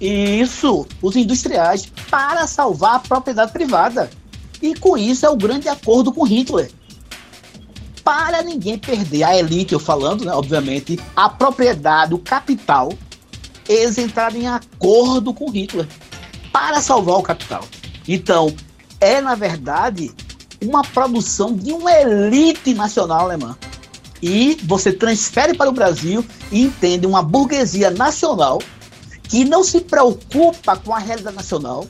isso, 0.00 0.86
os 1.02 1.16
industriais, 1.16 1.92
para 2.10 2.46
salvar 2.46 2.94
a 2.96 2.98
propriedade 3.00 3.52
privada. 3.52 4.08
E 4.62 4.74
com 4.74 4.96
isso 4.96 5.26
é 5.26 5.30
o 5.30 5.36
grande 5.36 5.68
acordo 5.68 6.12
com 6.12 6.24
Hitler 6.24 6.70
para 8.04 8.42
ninguém 8.42 8.78
perder 8.78 9.24
a 9.24 9.36
elite, 9.36 9.72
eu 9.72 9.80
falando, 9.80 10.26
né, 10.26 10.32
obviamente, 10.32 11.00
a 11.16 11.28
propriedade, 11.28 12.12
o 12.12 12.18
capital, 12.18 12.92
eles 13.66 13.96
entraram 13.96 14.36
em 14.36 14.46
acordo 14.46 15.32
com 15.32 15.50
Hitler 15.50 15.88
para 16.52 16.82
salvar 16.82 17.16
o 17.16 17.22
capital. 17.22 17.64
Então, 18.06 18.54
é 19.00 19.20
na 19.22 19.34
verdade 19.34 20.12
uma 20.62 20.82
produção 20.82 21.54
de 21.54 21.72
uma 21.72 21.90
elite 21.92 22.74
nacional 22.74 23.22
alemã. 23.22 23.56
E 24.22 24.58
você 24.64 24.92
transfere 24.92 25.54
para 25.54 25.68
o 25.68 25.72
Brasil 25.72 26.24
e 26.52 26.62
entende 26.62 27.06
uma 27.06 27.22
burguesia 27.22 27.90
nacional 27.90 28.60
que 29.28 29.44
não 29.44 29.64
se 29.64 29.80
preocupa 29.80 30.76
com 30.76 30.94
a 30.94 30.98
realidade 30.98 31.36
nacional, 31.36 31.86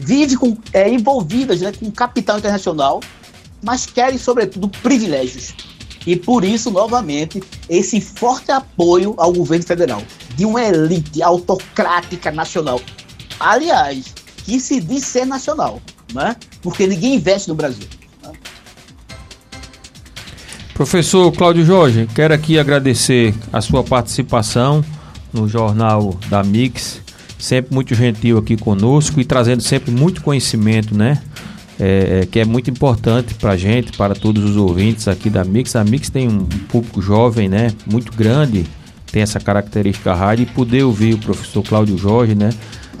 vive 0.00 0.36
com, 0.36 0.56
é, 0.72 0.88
envolvidas 0.88 1.60
né, 1.60 1.72
com 1.72 1.90
capital 1.90 2.38
internacional 2.38 3.00
mas 3.62 3.86
querem, 3.86 4.18
sobretudo, 4.18 4.68
privilégios. 4.68 5.54
E 6.06 6.16
por 6.16 6.44
isso, 6.44 6.70
novamente, 6.70 7.42
esse 7.68 8.00
forte 8.00 8.50
apoio 8.50 9.14
ao 9.18 9.32
governo 9.32 9.64
federal 9.64 10.02
de 10.34 10.46
uma 10.46 10.62
elite 10.62 11.22
autocrática 11.22 12.30
nacional. 12.30 12.80
Aliás, 13.38 14.14
que 14.44 14.58
se 14.58 14.80
diz 14.80 15.04
ser 15.04 15.26
nacional, 15.26 15.80
né? 16.14 16.36
porque 16.62 16.86
ninguém 16.86 17.16
investe 17.16 17.48
no 17.48 17.54
Brasil. 17.54 17.86
Professor 20.72 21.30
Cláudio 21.32 21.66
Jorge, 21.66 22.08
quero 22.14 22.32
aqui 22.32 22.58
agradecer 22.58 23.34
a 23.52 23.60
sua 23.60 23.84
participação 23.84 24.82
no 25.30 25.46
Jornal 25.46 26.18
da 26.30 26.42
Mix, 26.42 27.02
sempre 27.40 27.74
muito 27.74 27.94
gentil 27.94 28.38
aqui 28.38 28.56
conosco 28.56 29.20
e 29.20 29.24
trazendo 29.24 29.62
sempre 29.62 29.90
muito 29.90 30.22
conhecimento, 30.22 30.96
né? 30.96 31.20
é, 31.80 32.20
é, 32.20 32.26
que 32.26 32.38
é 32.38 32.44
muito 32.44 32.70
importante 32.70 33.34
para 33.34 33.52
a 33.52 33.56
gente, 33.56 33.96
para 33.96 34.14
todos 34.14 34.44
os 34.44 34.56
ouvintes 34.56 35.08
aqui 35.08 35.30
da 35.30 35.42
Mix. 35.42 35.74
A 35.74 35.82
Mix 35.82 36.10
tem 36.10 36.28
um 36.28 36.44
público 36.44 37.00
jovem, 37.00 37.48
né, 37.48 37.72
muito 37.90 38.12
grande, 38.12 38.66
tem 39.10 39.22
essa 39.22 39.40
característica 39.40 40.12
rádio 40.12 40.42
e 40.42 40.46
poder 40.46 40.82
ouvir 40.82 41.14
o 41.14 41.18
professor 41.18 41.62
Cláudio 41.62 41.96
Jorge, 41.96 42.34
né, 42.34 42.50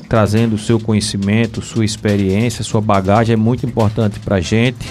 trazendo 0.08 0.54
o 0.54 0.58
seu 0.58 0.80
conhecimento, 0.80 1.60
sua 1.60 1.84
experiência, 1.84 2.64
sua 2.64 2.80
bagagem 2.80 3.34
é 3.34 3.36
muito 3.36 3.66
importante 3.66 4.18
para 4.18 4.36
a 4.36 4.40
gente. 4.40 4.86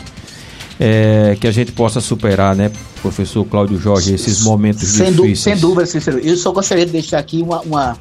É, 0.82 1.36
que 1.38 1.46
a 1.46 1.51
gente 1.51 1.74
possa 1.74 2.00
superar, 2.00 2.56
né, 2.56 2.72
professor 3.01 3.44
Cláudio 3.44 3.77
Jorge, 3.77 4.13
esses 4.13 4.44
momentos 4.44 4.88
sem 4.88 5.12
difíceis. 5.12 5.39
sem 5.39 5.58
dúvida, 5.58 5.86
Cícero. 5.86 6.20
Eu 6.20 6.38
só 6.38 6.53
gostaria 6.53 6.86
de 6.86 6.91
deixar 6.94 7.20
aqui 7.20 7.41
uma, 7.41 7.60
uma. 7.63 7.98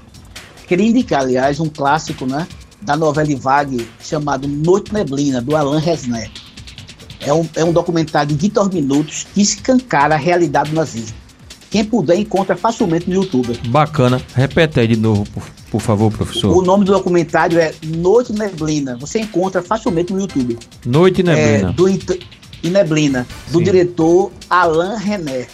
Queria 0.68 0.86
indicar, 0.86 1.22
aliás, 1.22 1.58
um 1.58 1.68
clássico, 1.68 2.26
né? 2.26 2.46
da 2.82 2.96
novela 2.96 3.28
vague 3.36 3.88
chamado 4.00 4.46
Noite 4.46 4.92
Neblina, 4.92 5.40
do 5.40 5.56
Alain 5.56 5.80
Resnais. 5.80 6.30
É 7.20 7.32
um, 7.32 7.46
é 7.56 7.64
um 7.64 7.72
documentário 7.72 8.34
de 8.34 8.48
20 8.48 8.74
minutos 8.74 9.26
que 9.34 9.42
escancara 9.42 10.14
a 10.14 10.18
realidade 10.18 10.70
do 10.70 10.76
nazismo. 10.76 11.16
Quem 11.70 11.84
puder 11.84 12.16
encontra 12.16 12.56
facilmente 12.56 13.10
no 13.10 13.16
YouTube. 13.16 13.58
Bacana. 13.68 14.22
Repete 14.34 14.80
aí 14.80 14.86
de 14.86 14.96
novo, 14.96 15.26
por, 15.30 15.42
por 15.70 15.80
favor, 15.80 16.10
professor. 16.10 16.56
O 16.56 16.62
nome 16.62 16.84
do 16.84 16.92
documentário 16.92 17.58
é 17.58 17.74
Noite 17.84 18.32
Neblina. 18.32 18.96
Você 18.96 19.20
encontra 19.20 19.62
facilmente 19.62 20.12
no 20.12 20.20
YouTube. 20.20 20.58
Noite 20.86 21.22
Neblina. 21.22 21.70
É, 21.70 21.72
do, 21.72 21.88
e 22.62 22.70
Neblina, 22.70 23.26
do 23.48 23.58
Sim. 23.58 23.64
diretor 23.64 24.32
Alain 24.48 24.96
René. 24.98 25.46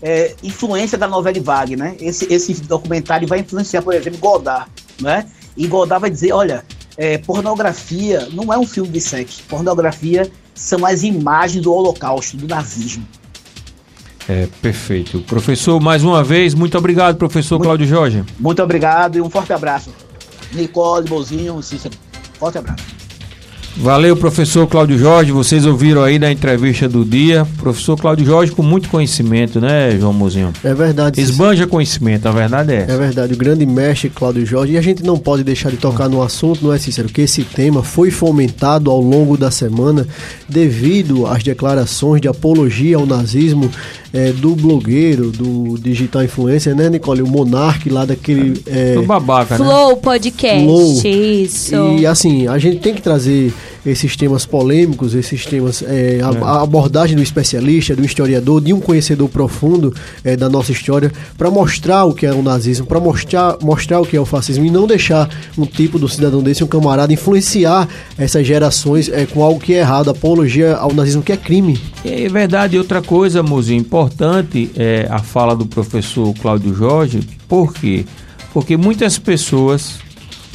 É, 0.00 0.34
influência 0.42 0.96
da 0.96 1.08
novela 1.08 1.34
de 1.34 1.40
Wagner, 1.40 1.78
né? 1.78 1.96
Esse, 2.00 2.32
esse 2.32 2.54
documentário 2.62 3.26
vai 3.26 3.40
influenciar, 3.40 3.82
por 3.82 3.94
exemplo, 3.94 4.18
Godard, 4.18 4.70
né? 5.00 5.26
E 5.56 5.66
Godard 5.66 6.00
vai 6.00 6.10
dizer, 6.10 6.32
olha, 6.32 6.64
é, 6.96 7.18
pornografia 7.18 8.28
não 8.32 8.52
é 8.52 8.58
um 8.58 8.66
filme 8.66 8.90
de 8.90 9.00
sexo. 9.00 9.42
Pornografia 9.48 10.30
são 10.54 10.84
as 10.84 11.02
imagens 11.02 11.62
do 11.62 11.72
holocausto, 11.72 12.36
do 12.36 12.46
nazismo. 12.46 13.06
É, 14.28 14.46
perfeito. 14.60 15.20
Professor, 15.20 15.80
mais 15.80 16.04
uma 16.04 16.22
vez, 16.22 16.52
muito 16.52 16.76
obrigado, 16.76 17.16
professor 17.16 17.54
muito, 17.56 17.64
Cláudio 17.64 17.86
Jorge. 17.86 18.24
Muito 18.38 18.62
obrigado 18.62 19.16
e 19.16 19.20
um 19.20 19.30
forte 19.30 19.52
abraço. 19.52 19.90
Nicole, 20.52 21.08
Bozinho, 21.08 21.62
Cícero. 21.62 21.96
Forte 22.38 22.58
abraço. 22.58 22.97
Valeu, 23.80 24.16
professor 24.16 24.66
Cláudio 24.66 24.98
Jorge. 24.98 25.30
Vocês 25.30 25.64
ouviram 25.64 26.02
aí 26.02 26.18
na 26.18 26.32
entrevista 26.32 26.88
do 26.88 27.04
dia. 27.04 27.46
Professor 27.58 27.96
Cláudio 27.96 28.26
Jorge 28.26 28.50
com 28.50 28.62
muito 28.62 28.88
conhecimento, 28.88 29.60
né, 29.60 29.96
João 29.96 30.12
Mozinho? 30.12 30.52
É 30.64 30.74
verdade. 30.74 31.20
Esbanja 31.20 31.64
conhecimento, 31.64 32.26
a 32.26 32.32
verdade 32.32 32.72
é 32.72 32.76
essa. 32.78 32.92
É 32.92 32.96
verdade, 32.96 33.34
o 33.34 33.36
grande 33.36 33.64
mestre 33.64 34.10
Cláudio 34.10 34.44
Jorge. 34.44 34.72
E 34.72 34.78
a 34.78 34.82
gente 34.82 35.04
não 35.04 35.16
pode 35.16 35.44
deixar 35.44 35.70
de 35.70 35.76
tocar 35.76 36.08
no 36.08 36.20
assunto, 36.20 36.64
não 36.64 36.72
é, 36.72 36.78
Cícero? 36.78 37.08
Que 37.08 37.20
esse 37.20 37.44
tema 37.44 37.84
foi 37.84 38.10
fomentado 38.10 38.90
ao 38.90 39.00
longo 39.00 39.36
da 39.36 39.50
semana 39.50 40.04
devido 40.48 41.24
às 41.28 41.44
declarações 41.44 42.20
de 42.20 42.26
apologia 42.26 42.96
ao 42.96 43.06
nazismo 43.06 43.70
é, 44.12 44.32
do 44.32 44.56
blogueiro, 44.56 45.30
do 45.30 45.78
digital 45.78 46.24
influencer, 46.24 46.74
né, 46.74 46.90
Nicole? 46.90 47.22
O 47.22 47.28
Monark 47.28 47.88
lá 47.88 48.04
daquele. 48.04 48.60
É, 48.66 48.94
do 48.94 49.02
babaca, 49.04 49.54
Flow 49.54 49.68
né? 49.68 49.74
Flow 49.74 49.96
Podcast. 49.98 50.64
Flow. 50.64 51.02
Isso. 51.04 51.74
E 51.96 52.04
assim, 52.04 52.48
a 52.48 52.58
gente 52.58 52.80
tem 52.80 52.92
que 52.92 53.00
trazer 53.00 53.52
esses 53.84 54.16
temas 54.16 54.44
polêmicos, 54.44 55.14
esses 55.14 55.44
temas, 55.46 55.82
é, 55.82 56.20
a, 56.22 56.30
é. 56.30 56.42
a, 56.42 56.62
abordagem 56.62 57.16
do 57.16 57.22
especialista, 57.22 57.94
do 57.94 58.04
historiador, 58.04 58.60
de 58.60 58.72
um 58.72 58.80
conhecedor 58.80 59.28
profundo 59.28 59.94
é, 60.24 60.36
da 60.36 60.48
nossa 60.48 60.72
história, 60.72 61.12
para 61.36 61.50
mostrar 61.50 62.04
o 62.04 62.14
que 62.14 62.26
é 62.26 62.32
o 62.32 62.42
nazismo, 62.42 62.86
para 62.86 63.00
mostrar, 63.00 63.56
mostrar 63.62 64.00
o 64.00 64.06
que 64.06 64.16
é 64.16 64.20
o 64.20 64.24
fascismo 64.24 64.64
e 64.64 64.70
não 64.70 64.86
deixar 64.86 65.28
um 65.56 65.64
tipo 65.64 65.98
do 65.98 66.08
cidadão 66.08 66.42
desse, 66.42 66.64
um 66.64 66.66
camarada, 66.66 67.12
influenciar 67.12 67.88
essas 68.16 68.46
gerações 68.46 69.08
é, 69.08 69.26
com 69.26 69.42
algo 69.42 69.60
que 69.60 69.74
é 69.74 69.78
errado, 69.78 70.10
apologia 70.10 70.76
ao 70.76 70.92
nazismo, 70.92 71.22
que 71.22 71.32
é 71.32 71.36
crime. 71.36 71.80
É 72.04 72.28
verdade, 72.28 72.78
outra 72.78 73.02
coisa, 73.02 73.42
Mozinho, 73.42 73.80
importante 73.80 74.70
é 74.76 75.06
a 75.10 75.18
fala 75.18 75.54
do 75.54 75.66
professor 75.66 76.34
Cláudio 76.34 76.74
Jorge, 76.74 77.20
por 77.48 77.72
quê? 77.72 78.04
Porque 78.52 78.76
muitas 78.76 79.18
pessoas 79.18 79.98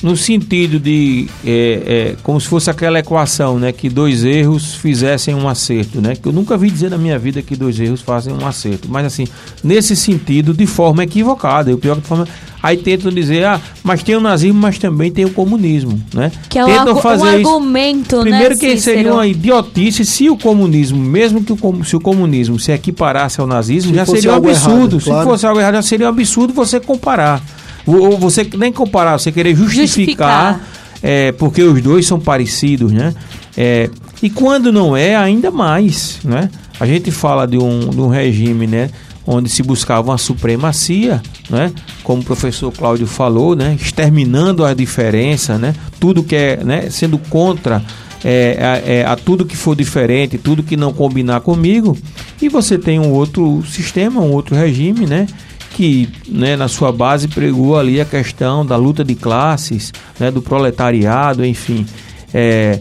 no 0.03 0.17
sentido 0.17 0.77
de 0.79 1.27
é, 1.45 2.11
é, 2.11 2.15
como 2.21 2.39
se 2.39 2.47
fosse 2.47 2.69
aquela 2.69 2.99
equação, 2.99 3.57
né, 3.57 3.71
que 3.71 3.89
dois 3.89 4.25
erros 4.25 4.75
fizessem 4.75 5.33
um 5.33 5.47
acerto, 5.47 6.01
né? 6.01 6.13
Que 6.15 6.27
eu 6.27 6.33
nunca 6.33 6.57
vi 6.57 6.69
dizer 6.69 6.91
na 6.91 6.97
minha 6.97 7.17
vida 7.17 7.41
que 7.41 7.55
dois 7.55 7.79
erros 7.79 8.01
fazem 8.01 8.33
um 8.33 8.45
acerto, 8.45 8.89
mas 8.91 9.05
assim 9.05 9.25
nesse 9.63 9.95
sentido 9.95 10.53
de 10.53 10.67
forma 10.67 11.03
equivocada. 11.03 11.71
E 11.71 11.73
o 11.73 11.77
pior 11.77 11.95
que 11.95 12.05
forma 12.05 12.27
aí 12.61 12.77
tentam 12.77 13.11
dizer, 13.11 13.45
ah, 13.45 13.61
mas 13.81 14.03
tem 14.03 14.15
o 14.15 14.19
nazismo, 14.19 14.59
mas 14.59 14.77
também 14.77 15.09
tem 15.09 15.23
o 15.23 15.29
comunismo, 15.31 16.01
né? 16.13 16.31
Que 16.49 16.59
é 16.59 16.65
tentam 16.65 16.97
um, 16.97 17.01
fazer 17.01 17.23
um 17.23 17.27
argumento, 17.27 18.15
isso. 18.15 18.21
Primeiro 18.21 18.53
né, 18.55 18.59
que 18.59 18.77
seria 18.77 19.13
uma 19.13 19.25
idiotice 19.25 20.05
se 20.05 20.29
o 20.29 20.37
comunismo, 20.37 20.99
mesmo 20.99 21.41
que 21.43 21.53
o, 21.53 21.83
se 21.85 21.95
o 21.95 22.01
comunismo 22.01 22.59
se 22.59 22.73
equiparasse 22.73 23.39
ao 23.39 23.47
nazismo, 23.47 23.91
se 23.91 23.95
já 23.95 24.05
seria 24.05 24.33
um 24.33 24.35
absurdo. 24.35 24.75
Errado, 24.77 24.99
se 24.99 25.05
claro. 25.05 25.29
fosse 25.29 25.45
algo 25.45 25.59
errado, 25.61 25.75
já 25.75 25.81
seria 25.81 26.07
um 26.07 26.09
absurdo 26.09 26.53
você 26.53 26.79
comparar. 26.79 27.41
Ou 27.85 28.17
você 28.17 28.47
nem 28.57 28.71
comparar, 28.71 29.17
você 29.17 29.31
querer 29.31 29.55
justificar, 29.55 30.53
justificar. 30.53 30.61
É, 31.01 31.31
porque 31.33 31.61
os 31.61 31.81
dois 31.81 32.05
são 32.05 32.19
parecidos, 32.19 32.91
né? 32.91 33.13
É, 33.57 33.89
e 34.21 34.29
quando 34.29 34.71
não 34.71 34.95
é, 34.95 35.15
ainda 35.15 35.51
mais, 35.51 36.19
né? 36.23 36.49
A 36.79 36.85
gente 36.85 37.11
fala 37.11 37.45
de 37.45 37.57
um, 37.57 37.89
de 37.89 37.99
um 37.99 38.07
regime, 38.07 38.65
né? 38.65 38.89
Onde 39.25 39.49
se 39.49 39.61
buscava 39.61 40.11
uma 40.11 40.17
supremacia, 40.17 41.21
né? 41.49 41.71
Como 42.03 42.21
o 42.21 42.25
professor 42.25 42.71
Cláudio 42.71 43.05
falou, 43.05 43.55
né? 43.55 43.77
Exterminando 43.79 44.65
a 44.65 44.73
diferença, 44.73 45.57
né? 45.57 45.73
Tudo 45.99 46.23
que 46.23 46.35
é, 46.35 46.63
né? 46.63 46.89
Sendo 46.89 47.17
contra 47.17 47.83
é, 48.23 48.81
é, 48.85 49.05
a 49.05 49.15
tudo 49.15 49.45
que 49.45 49.57
for 49.57 49.75
diferente, 49.75 50.37
tudo 50.37 50.63
que 50.63 50.77
não 50.77 50.93
combinar 50.93 51.41
comigo. 51.41 51.97
E 52.41 52.47
você 52.47 52.77
tem 52.77 52.99
um 52.99 53.11
outro 53.11 53.63
sistema, 53.65 54.21
um 54.21 54.31
outro 54.31 54.55
regime, 54.55 55.05
né? 55.05 55.27
Que 55.73 56.07
né, 56.27 56.55
na 56.55 56.67
sua 56.67 56.91
base 56.91 57.27
pregou 57.27 57.77
ali 57.77 57.99
a 57.99 58.05
questão 58.05 58.65
da 58.65 58.75
luta 58.75 59.03
de 59.03 59.15
classes, 59.15 59.91
né, 60.19 60.29
do 60.29 60.41
proletariado, 60.41 61.45
enfim. 61.45 61.85
É, 62.33 62.79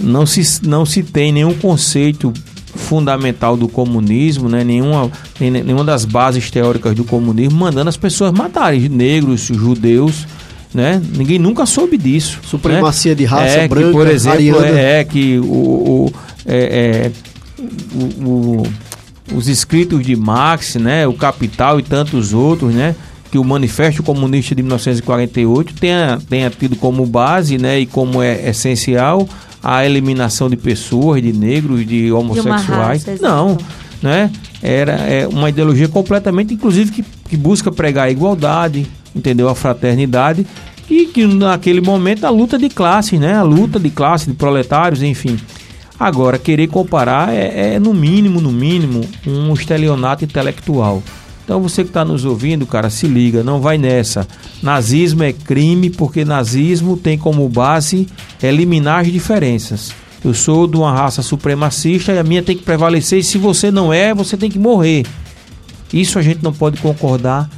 não, 0.00 0.24
se, 0.24 0.64
não 0.66 0.86
se 0.86 1.02
tem 1.02 1.32
nenhum 1.32 1.54
conceito 1.54 2.32
fundamental 2.74 3.56
do 3.56 3.68
comunismo, 3.68 4.48
né, 4.48 4.64
nenhuma, 4.64 5.10
nenhuma 5.38 5.84
das 5.84 6.04
bases 6.04 6.50
teóricas 6.50 6.94
do 6.94 7.04
comunismo 7.04 7.58
mandando 7.58 7.88
as 7.88 7.96
pessoas 7.96 8.32
matarem 8.32 8.88
negros, 8.88 9.42
judeus, 9.42 10.26
né? 10.72 11.00
Ninguém 11.16 11.38
nunca 11.38 11.66
soube 11.66 11.96
disso. 11.96 12.40
Supremacia 12.42 13.12
né? 13.12 13.14
de 13.14 13.24
raça 13.24 13.58
é, 13.58 13.68
branca, 13.68 13.86
que, 13.86 13.92
por 13.92 14.08
exemplo, 14.08 14.64
é, 14.64 15.00
é, 15.00 15.04
que 15.04 15.38
o, 15.38 15.44
o 15.44 16.12
é, 16.44 17.06
é, 17.06 17.12
o, 17.94 18.60
o 18.60 18.66
os 19.32 19.48
escritos 19.48 20.04
de 20.04 20.16
Marx, 20.16 20.74
né, 20.76 21.06
o 21.06 21.14
Capital 21.14 21.78
e 21.78 21.82
tantos 21.82 22.32
outros, 22.32 22.74
né, 22.74 22.94
que 23.30 23.38
o 23.38 23.44
Manifesto 23.44 24.02
Comunista 24.02 24.54
de 24.54 24.62
1948 24.62 25.74
tenha, 25.74 26.18
tenha 26.28 26.50
tido 26.50 26.76
como 26.76 27.04
base, 27.06 27.58
né, 27.58 27.80
e 27.80 27.86
como 27.86 28.22
é 28.22 28.48
essencial 28.48 29.28
a 29.62 29.84
eliminação 29.86 30.50
de 30.50 30.56
pessoas, 30.56 31.22
de 31.22 31.32
negros, 31.32 31.86
de 31.86 32.12
homossexuais. 32.12 33.04
De 33.04 33.20
Não, 33.20 33.56
né? 34.02 34.30
Era 34.62 34.92
é, 34.92 35.26
uma 35.26 35.48
ideologia 35.48 35.88
completamente, 35.88 36.52
inclusive, 36.52 36.90
que, 36.90 37.02
que 37.02 37.36
busca 37.36 37.72
pregar 37.72 38.06
a 38.06 38.10
igualdade, 38.10 38.86
entendeu? 39.16 39.48
A 39.48 39.54
fraternidade 39.54 40.46
e 40.88 41.06
que 41.06 41.26
naquele 41.26 41.80
momento 41.80 42.24
a 42.24 42.30
luta 42.30 42.58
de 42.58 42.68
classes, 42.68 43.18
né? 43.18 43.34
A 43.34 43.42
luta 43.42 43.80
de 43.80 43.88
classe, 43.88 44.26
de 44.26 44.36
proletários, 44.36 45.02
enfim. 45.02 45.38
Agora, 45.98 46.38
querer 46.38 46.66
comparar 46.66 47.32
é, 47.32 47.74
é, 47.74 47.78
no 47.78 47.94
mínimo, 47.94 48.40
no 48.40 48.50
mínimo, 48.50 49.02
um 49.26 49.52
estelionato 49.54 50.24
intelectual. 50.24 51.02
Então 51.44 51.60
você 51.60 51.84
que 51.84 51.90
está 51.90 52.04
nos 52.04 52.24
ouvindo, 52.24 52.66
cara, 52.66 52.88
se 52.88 53.06
liga, 53.06 53.44
não 53.44 53.60
vai 53.60 53.76
nessa. 53.76 54.26
Nazismo 54.62 55.22
é 55.22 55.32
crime 55.32 55.90
porque 55.90 56.24
nazismo 56.24 56.96
tem 56.96 57.18
como 57.18 57.48
base 57.48 58.08
eliminar 58.42 59.02
as 59.02 59.12
diferenças. 59.12 59.92
Eu 60.24 60.32
sou 60.32 60.66
de 60.66 60.76
uma 60.76 60.90
raça 60.90 61.20
supremacista 61.20 62.12
e 62.12 62.18
a 62.18 62.24
minha 62.24 62.42
tem 62.42 62.56
que 62.56 62.62
prevalecer. 62.62 63.18
E 63.18 63.24
se 63.24 63.36
você 63.36 63.70
não 63.70 63.92
é, 63.92 64.14
você 64.14 64.38
tem 64.38 64.50
que 64.50 64.58
morrer. 64.58 65.04
Isso 65.92 66.18
a 66.18 66.22
gente 66.22 66.42
não 66.42 66.52
pode 66.52 66.80
concordar 66.80 67.48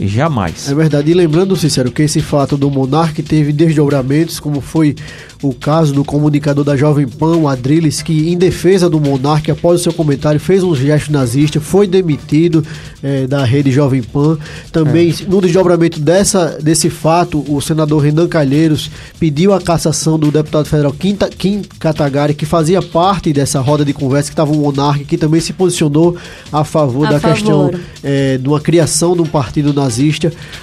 jamais. 0.00 0.68
É 0.68 0.74
verdade. 0.74 1.10
E 1.10 1.14
lembrando, 1.14 1.56
Cícero, 1.56 1.90
que 1.90 2.02
esse 2.02 2.20
fato 2.20 2.56
do 2.56 2.70
monarca 2.70 3.22
teve 3.22 3.52
desdobramentos, 3.52 4.40
como 4.40 4.60
foi 4.60 4.94
o 5.42 5.52
caso 5.52 5.92
do 5.92 6.04
comunicador 6.04 6.64
da 6.64 6.76
Jovem 6.76 7.06
Pan, 7.06 7.36
o 7.36 7.48
Adriles, 7.48 8.00
que 8.02 8.30
em 8.30 8.36
defesa 8.36 8.88
do 8.88 8.98
monarca, 8.98 9.52
após 9.52 9.80
o 9.80 9.82
seu 9.82 9.92
comentário, 9.92 10.40
fez 10.40 10.62
um 10.62 10.74
gesto 10.74 11.12
nazista, 11.12 11.60
foi 11.60 11.86
demitido 11.86 12.64
é, 13.02 13.26
da 13.26 13.44
rede 13.44 13.70
Jovem 13.70 14.02
Pan. 14.02 14.38
Também, 14.72 15.10
é. 15.10 15.30
no 15.30 15.40
desdobramento 15.40 16.00
dessa, 16.00 16.58
desse 16.60 16.88
fato, 16.88 17.44
o 17.48 17.60
senador 17.60 18.02
Renan 18.02 18.26
Calheiros 18.26 18.90
pediu 19.20 19.52
a 19.52 19.60
cassação 19.60 20.18
do 20.18 20.30
deputado 20.30 20.64
federal 20.66 20.92
Kim, 20.92 21.16
Kim 21.36 21.62
Katagari, 21.78 22.34
que 22.34 22.46
fazia 22.46 22.80
parte 22.80 23.32
dessa 23.32 23.60
roda 23.60 23.84
de 23.84 23.92
conversa, 23.92 24.30
que 24.30 24.32
estava 24.32 24.50
um 24.50 24.60
monarca, 24.60 25.04
que 25.04 25.18
também 25.18 25.40
se 25.40 25.52
posicionou 25.52 26.16
a 26.50 26.64
favor 26.64 27.06
a 27.06 27.10
da 27.10 27.20
favor. 27.20 27.34
questão 27.34 27.70
é, 28.02 28.38
de 28.38 28.48
uma 28.48 28.60
criação 28.60 29.14
de 29.14 29.20
um 29.20 29.26
partido 29.26 29.72
nazista. 29.72 29.83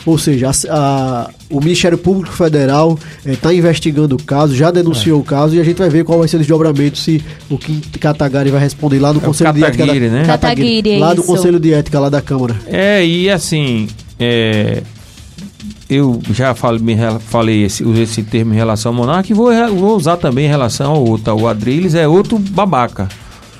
Ou 0.05 0.17
seja, 0.17 0.49
a, 0.49 0.53
a, 0.69 1.29
o 1.49 1.59
Ministério 1.59 1.97
Público 1.97 2.33
Federal 2.33 2.97
está 3.25 3.53
investigando 3.53 4.15
o 4.15 4.23
caso, 4.23 4.55
já 4.55 4.71
denunciou 4.71 5.19
é. 5.19 5.21
o 5.21 5.23
caso 5.23 5.55
e 5.55 5.59
a 5.59 5.63
gente 5.63 5.77
vai 5.77 5.89
ver 5.89 6.03
qual 6.03 6.19
vai 6.19 6.27
ser 6.27 6.37
o 6.37 6.39
desdobramento, 6.39 6.97
se 6.97 7.23
o 7.49 7.57
Kim 7.57 7.79
Katagari 7.99 8.49
vai 8.49 8.61
responder 8.61 8.99
lá 8.99 9.13
no 9.13 9.19
é 9.19 9.23
Conselho 9.23 9.53
de 9.53 9.63
Ética. 9.63 9.85
Da, 9.85 9.93
né? 9.93 10.23
Kataguiri, 10.25 10.99
lá 10.99 11.13
do 11.13 11.23
Conselho 11.23 11.59
de 11.59 11.73
Ética 11.73 11.99
lá 11.99 12.09
da 12.09 12.21
Câmara. 12.21 12.55
É, 12.67 13.05
e 13.05 13.29
assim, 13.29 13.87
é, 14.19 14.81
eu 15.89 16.21
já 16.31 16.55
falei, 16.55 16.97
falei 17.19 17.63
esse, 17.65 17.83
usei 17.83 18.03
esse 18.03 18.23
termo 18.23 18.53
em 18.53 18.55
relação 18.55 18.91
ao 18.91 18.95
Monark 18.95 19.29
e 19.29 19.33
vou, 19.33 19.51
vou 19.75 19.97
usar 19.97 20.15
também 20.15 20.45
em 20.45 20.49
relação 20.49 20.93
ao 20.93 21.03
outro. 21.03 21.35
O 21.35 21.47
Adriles 21.47 21.95
é 21.95 22.07
outro 22.07 22.39
babaca, 22.39 23.09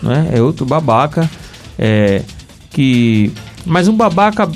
né? 0.02 0.30
É 0.32 0.42
outro 0.42 0.66
babaca, 0.66 1.30
é, 1.78 2.22
que... 2.70 3.32
Mas 3.66 3.90
um 3.90 3.94
babaca... 3.94 4.50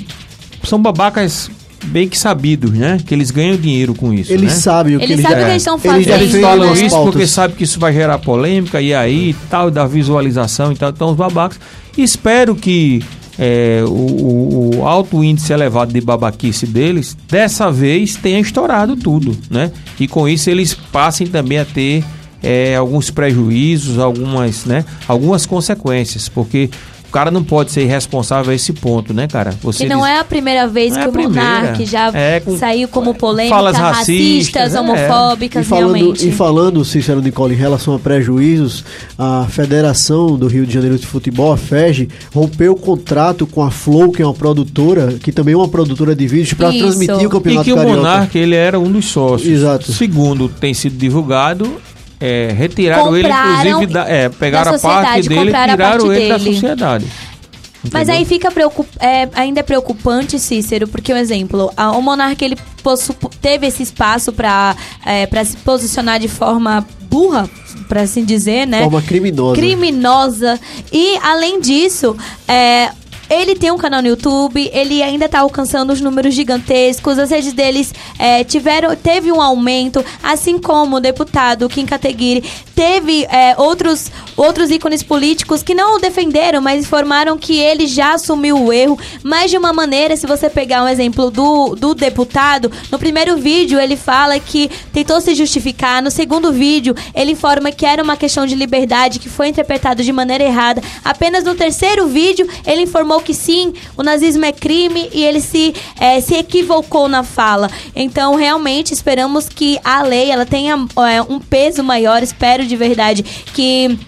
São 0.66 0.80
babacas 0.80 1.50
bem 1.86 2.08
que 2.08 2.18
sabidos, 2.18 2.72
né? 2.72 2.98
Que 3.04 3.14
eles 3.14 3.30
ganham 3.30 3.56
dinheiro 3.56 3.94
com 3.94 4.12
isso. 4.12 4.32
Eles 4.32 4.52
né? 4.52 4.60
sabem 4.60 4.96
o 4.96 4.98
que 4.98 5.04
eles, 5.04 5.18
eles 5.18 5.22
sabem 5.22 5.38
o 5.38 5.44
que 5.44 5.50
eles 5.50 5.62
estão 5.62 5.78
fazendo. 5.78 6.08
Eles, 6.08 6.34
eles 6.34 6.40
falam 6.40 6.72
isso 6.74 7.02
porque 7.04 7.26
sabem 7.26 7.56
que 7.56 7.64
isso 7.64 7.78
vai 7.78 7.92
gerar 7.92 8.18
polêmica 8.18 8.80
e 8.80 8.92
aí 8.94 9.34
tal, 9.48 9.70
da 9.70 9.86
visualização 9.86 10.72
e 10.72 10.76
tal. 10.76 10.90
Então, 10.90 11.10
os 11.10 11.16
babacas. 11.16 11.58
Espero 11.96 12.54
que 12.54 13.02
é, 13.38 13.82
o, 13.86 14.78
o, 14.78 14.86
alto 14.86 15.22
índice 15.22 15.52
elevado 15.52 15.92
de 15.92 16.00
babaquice 16.00 16.66
deles, 16.66 17.16
dessa 17.28 17.70
vez 17.70 18.16
tenha 18.16 18.40
estourado 18.40 18.96
tudo, 18.96 19.36
né? 19.50 19.70
E 19.98 20.08
com 20.08 20.28
isso 20.28 20.50
eles 20.50 20.74
passem 20.74 21.26
também 21.26 21.58
a 21.58 21.64
ter 21.64 22.02
é, 22.42 22.76
alguns 22.76 23.10
prejuízos, 23.10 23.98
algumas, 23.98 24.64
né, 24.64 24.84
algumas 25.08 25.46
consequências, 25.46 26.28
porque 26.28 26.70
o 26.95 26.95
cara 27.16 27.30
não 27.30 27.42
pode 27.42 27.72
ser 27.72 27.80
irresponsável 27.80 28.52
a 28.52 28.54
esse 28.54 28.74
ponto, 28.74 29.14
né, 29.14 29.26
cara? 29.26 29.54
Você 29.62 29.84
que 29.84 29.88
não 29.88 30.00
diz... 30.00 30.08
é 30.10 30.18
a 30.18 30.24
primeira 30.24 30.68
vez 30.68 30.92
não 30.92 31.00
é 31.00 31.02
que 31.08 31.16
é 31.16 31.20
o 31.20 31.22
Monark 31.22 31.86
já 31.86 32.10
é, 32.12 32.40
com... 32.40 32.58
saiu 32.58 32.88
como 32.88 33.14
polêmica, 33.14 33.56
falas 33.56 33.74
racistas, 33.74 34.06
racistas 34.06 34.74
é. 34.74 34.80
homofóbicas, 34.80 35.64
e 35.64 35.68
falando, 35.68 35.94
realmente. 35.94 36.28
E 36.28 36.32
falando, 36.32 36.84
Cícero 36.84 37.22
Nicole, 37.22 37.54
em 37.54 37.56
relação 37.56 37.94
a 37.94 37.98
prejuízos, 37.98 38.84
a 39.18 39.46
Federação 39.48 40.36
do 40.36 40.46
Rio 40.46 40.66
de 40.66 40.74
Janeiro 40.74 40.98
de 40.98 41.06
Futebol, 41.06 41.54
a 41.54 41.56
FEG, 41.56 42.10
rompeu 42.34 42.72
o 42.72 42.76
contrato 42.76 43.46
com 43.46 43.62
a 43.62 43.70
Flow, 43.70 44.12
que 44.12 44.20
é 44.20 44.26
uma 44.26 44.34
produtora, 44.34 45.14
que 45.14 45.32
também 45.32 45.54
é 45.54 45.56
uma 45.56 45.68
produtora 45.68 46.14
de 46.14 46.26
vídeos, 46.26 46.52
para 46.52 46.68
transmitir 46.68 47.26
o 47.26 47.30
Campeonato 47.30 47.40
Carioca. 47.40 47.60
E 47.60 47.64
que 47.64 47.74
Carioca. 47.74 47.92
o 47.92 47.96
Monark, 47.96 48.38
ele 48.38 48.54
era 48.54 48.78
um 48.78 48.92
dos 48.92 49.06
sócios. 49.06 49.50
Exato. 49.50 49.90
Segundo 49.90 50.50
tem 50.50 50.74
sido 50.74 50.98
divulgado, 50.98 51.80
é, 52.20 52.52
retiraram 52.56 53.04
compraram 53.04 53.60
ele, 53.60 53.68
inclusive, 53.68 53.92
da, 53.92 54.08
é, 54.08 54.28
pegaram 54.28 54.74
a 54.74 54.78
parte 54.78 55.28
dele 55.28 55.40
e 55.40 55.44
tiraram 55.46 55.76
parte 55.76 56.06
ele 56.06 56.14
dele. 56.14 56.28
da 56.28 56.38
sociedade. 56.38 57.04
Entendeu? 57.04 57.90
Mas 57.92 58.08
aí 58.08 58.24
fica 58.24 58.50
preocup... 58.50 58.88
é, 58.98 59.28
ainda 59.34 59.60
é 59.60 59.62
preocupante, 59.62 60.38
Cícero, 60.38 60.88
porque, 60.88 61.12
um 61.12 61.16
exemplo, 61.16 61.72
a, 61.76 61.92
o 61.92 62.02
Monarca 62.02 62.44
ele 62.44 62.56
possu... 62.82 63.14
teve 63.40 63.66
esse 63.66 63.82
espaço 63.82 64.32
para 64.32 64.74
é, 65.04 65.28
se 65.44 65.56
posicionar 65.58 66.18
de 66.18 66.28
forma 66.28 66.84
burra, 67.08 67.48
para 67.88 68.02
assim 68.02 68.24
dizer, 68.24 68.66
né? 68.66 68.82
Forma 68.82 69.02
criminosa. 69.02 69.54
Criminosa. 69.54 70.60
E, 70.92 71.16
além 71.22 71.60
disso, 71.60 72.16
é, 72.48 72.90
ele 73.28 73.54
tem 73.54 73.70
um 73.70 73.78
canal 73.78 74.00
no 74.00 74.08
YouTube, 74.08 74.70
ele 74.72 75.02
ainda 75.02 75.28
tá 75.28 75.40
alcançando 75.40 75.92
os 75.92 76.00
números 76.00 76.34
gigantescos, 76.34 77.18
as 77.18 77.30
redes 77.30 77.52
deles 77.52 77.92
é, 78.18 78.44
tiveram, 78.44 78.94
teve 78.94 79.32
um 79.32 79.40
aumento, 79.40 80.04
assim 80.22 80.58
como 80.58 80.96
o 80.96 81.00
deputado 81.00 81.68
Kim 81.68 81.86
Kataguiri. 81.86 82.44
Teve 82.74 83.24
é, 83.24 83.54
outros, 83.58 84.12
outros 84.36 84.70
ícones 84.70 85.02
políticos 85.02 85.62
que 85.62 85.74
não 85.74 85.96
o 85.96 85.98
defenderam, 85.98 86.60
mas 86.60 86.82
informaram 86.82 87.38
que 87.38 87.58
ele 87.58 87.86
já 87.86 88.14
assumiu 88.14 88.62
o 88.62 88.72
erro, 88.72 88.98
mas 89.22 89.50
de 89.50 89.56
uma 89.56 89.72
maneira, 89.72 90.16
se 90.16 90.26
você 90.26 90.48
pegar 90.48 90.84
um 90.84 90.88
exemplo 90.88 91.30
do, 91.30 91.74
do 91.74 91.94
deputado, 91.94 92.70
no 92.92 92.98
primeiro 92.98 93.36
vídeo 93.36 93.80
ele 93.80 93.96
fala 93.96 94.38
que 94.38 94.70
tentou 94.92 95.20
se 95.20 95.34
justificar, 95.34 96.02
no 96.02 96.10
segundo 96.10 96.52
vídeo 96.52 96.94
ele 97.14 97.32
informa 97.32 97.72
que 97.72 97.86
era 97.86 98.02
uma 98.02 98.16
questão 98.16 98.46
de 98.46 98.54
liberdade 98.54 99.18
que 99.18 99.28
foi 99.28 99.48
interpretado 99.48 100.04
de 100.04 100.12
maneira 100.12 100.44
errada, 100.44 100.82
apenas 101.04 101.44
no 101.44 101.54
terceiro 101.54 102.06
vídeo 102.06 102.46
ele 102.66 102.82
informou 102.82 103.15
falou 103.16 103.20
que 103.22 103.34
sim, 103.34 103.72
o 103.96 104.02
nazismo 104.02 104.44
é 104.44 104.52
crime 104.52 105.08
e 105.12 105.24
ele 105.24 105.40
se, 105.40 105.74
é, 105.98 106.20
se 106.20 106.34
equivocou 106.34 107.08
na 107.08 107.22
fala. 107.22 107.70
Então, 107.94 108.34
realmente, 108.34 108.92
esperamos 108.92 109.48
que 109.48 109.78
a 109.84 110.02
lei 110.02 110.30
ela 110.30 110.44
tenha 110.44 110.74
é, 111.10 111.22
um 111.22 111.38
peso 111.38 111.82
maior. 111.82 112.22
Espero 112.22 112.64
de 112.66 112.76
verdade 112.76 113.22
que 113.22 113.98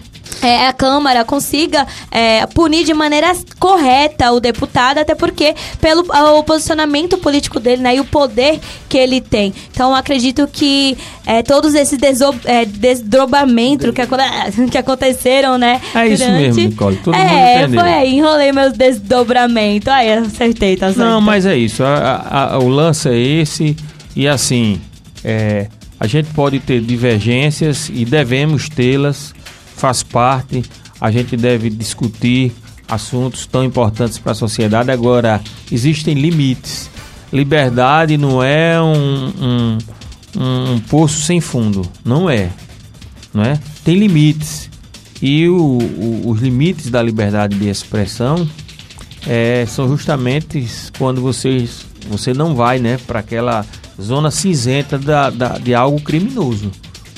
é, 0.41 0.67
a 0.67 0.73
Câmara 0.73 1.23
consiga 1.23 1.85
é, 2.11 2.45
punir 2.47 2.85
de 2.85 2.93
maneira 2.93 3.31
correta 3.59 4.31
o 4.31 4.39
deputado, 4.39 4.99
até 4.99 5.15
porque 5.15 5.55
pelo 5.79 6.05
o 6.37 6.43
posicionamento 6.43 7.17
político 7.17 7.59
dele 7.59 7.81
né, 7.81 7.95
e 7.95 7.99
o 7.99 8.05
poder 8.05 8.59
que 8.87 8.97
ele 8.97 9.21
tem. 9.21 9.53
Então, 9.71 9.93
acredito 9.93 10.47
que 10.47 10.97
é, 11.25 11.43
todos 11.43 11.75
esses 11.75 11.99
é, 12.45 12.65
desdobramentos 12.65 13.91
que, 13.91 14.01
que 14.71 14.77
aconteceram, 14.77 15.57
né? 15.57 15.81
É 15.93 16.07
isso 16.07 16.23
durante... 16.23 16.41
mesmo, 16.41 16.63
Nicole. 16.63 16.95
Todo 16.97 17.15
é, 17.15 17.67
foi 17.67 17.93
aí, 17.93 18.15
enrolei 18.15 18.51
meus 18.51 18.73
desdobramentos. 18.73 19.87
Aí, 19.87 20.11
acertei, 20.13 20.75
tá 20.75 20.87
certo. 20.87 20.99
Não, 20.99 21.21
mas 21.21 21.45
é 21.45 21.55
isso. 21.55 21.83
A, 21.83 21.95
a, 21.95 22.53
a, 22.55 22.59
o 22.59 22.67
lance 22.67 23.09
é 23.09 23.17
esse. 23.17 23.75
E 24.15 24.27
assim, 24.27 24.81
é, 25.23 25.67
a 25.99 26.07
gente 26.07 26.29
pode 26.33 26.59
ter 26.59 26.81
divergências 26.81 27.89
e 27.93 28.05
devemos 28.05 28.69
tê-las 28.69 29.33
faz 29.79 30.03
parte, 30.03 30.63
a 30.99 31.09
gente 31.09 31.37
deve 31.37 31.69
discutir 31.69 32.51
assuntos 32.87 33.45
tão 33.45 33.63
importantes 33.63 34.17
para 34.17 34.33
a 34.33 34.35
sociedade. 34.35 34.91
Agora, 34.91 35.41
existem 35.71 36.13
limites. 36.13 36.89
Liberdade 37.31 38.17
não 38.17 38.43
é 38.43 38.81
um, 38.81 39.33
um, 39.39 39.77
um, 40.35 40.79
poço 40.79 41.21
sem 41.21 41.39
fundo, 41.39 41.83
não 42.03 42.27
é, 42.27 42.49
não 43.31 43.43
é? 43.43 43.59
Tem 43.83 43.95
limites 43.95 44.67
e 45.21 45.47
o, 45.47 45.55
o, 45.55 46.23
os 46.29 46.41
limites 46.41 46.89
da 46.89 47.03
liberdade 47.03 47.55
de 47.55 47.69
expressão 47.69 48.49
é, 49.27 49.63
são 49.67 49.87
justamente 49.87 50.65
quando 50.97 51.21
você, 51.21 51.69
você 52.09 52.33
não 52.33 52.55
vai, 52.55 52.79
né, 52.79 52.97
para 53.05 53.19
aquela 53.19 53.63
zona 54.01 54.31
cinzenta 54.31 54.97
da, 54.97 55.29
da, 55.29 55.59
de 55.59 55.75
algo 55.75 56.01
criminoso, 56.01 56.71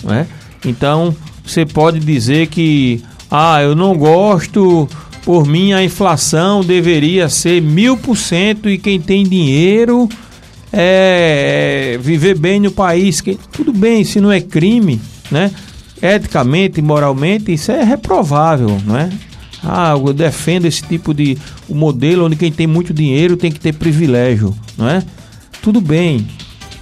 não 0.04 0.14
é? 0.14 0.28
Então 0.66 1.16
você 1.46 1.66
pode 1.66 2.00
dizer 2.00 2.48
que, 2.48 3.02
ah, 3.30 3.62
eu 3.62 3.76
não 3.76 3.98
gosto, 3.98 4.88
por 5.24 5.46
mim 5.46 5.74
a 5.74 5.84
inflação 5.84 6.64
deveria 6.64 7.30
ser 7.30 7.62
mil 7.62 7.98
por 7.98 8.18
cento 8.18 8.70
e 8.70 8.78
quem 8.78 9.00
tem 9.00 9.24
dinheiro 9.24 10.10
é, 10.72 11.94
é 11.96 11.98
viver 11.98 12.38
bem 12.38 12.60
no 12.60 12.72
país. 12.72 13.22
Que, 13.22 13.38
tudo 13.52 13.72
bem, 13.74 14.04
se 14.04 14.20
não 14.20 14.32
é 14.32 14.42
crime, 14.42 15.02
né? 15.30 15.52
Eticamente, 16.02 16.82
moralmente, 16.82 17.54
isso 17.54 17.72
é 17.72 17.84
reprovável, 17.84 18.82
não 18.86 18.98
é? 18.98 19.10
Ah, 19.64 19.94
eu 19.96 20.12
defendo 20.12 20.66
esse 20.66 20.82
tipo 20.82 21.14
de 21.14 21.38
modelo 21.70 22.26
onde 22.26 22.36
quem 22.36 22.52
tem 22.52 22.66
muito 22.66 22.92
dinheiro 22.94 23.38
tem 23.38 23.52
que 23.52 23.60
ter 23.60 23.74
privilégio, 23.74 24.56
não 24.76 24.90
é? 24.90 25.04
Tudo 25.62 25.80
bem, 25.80 26.26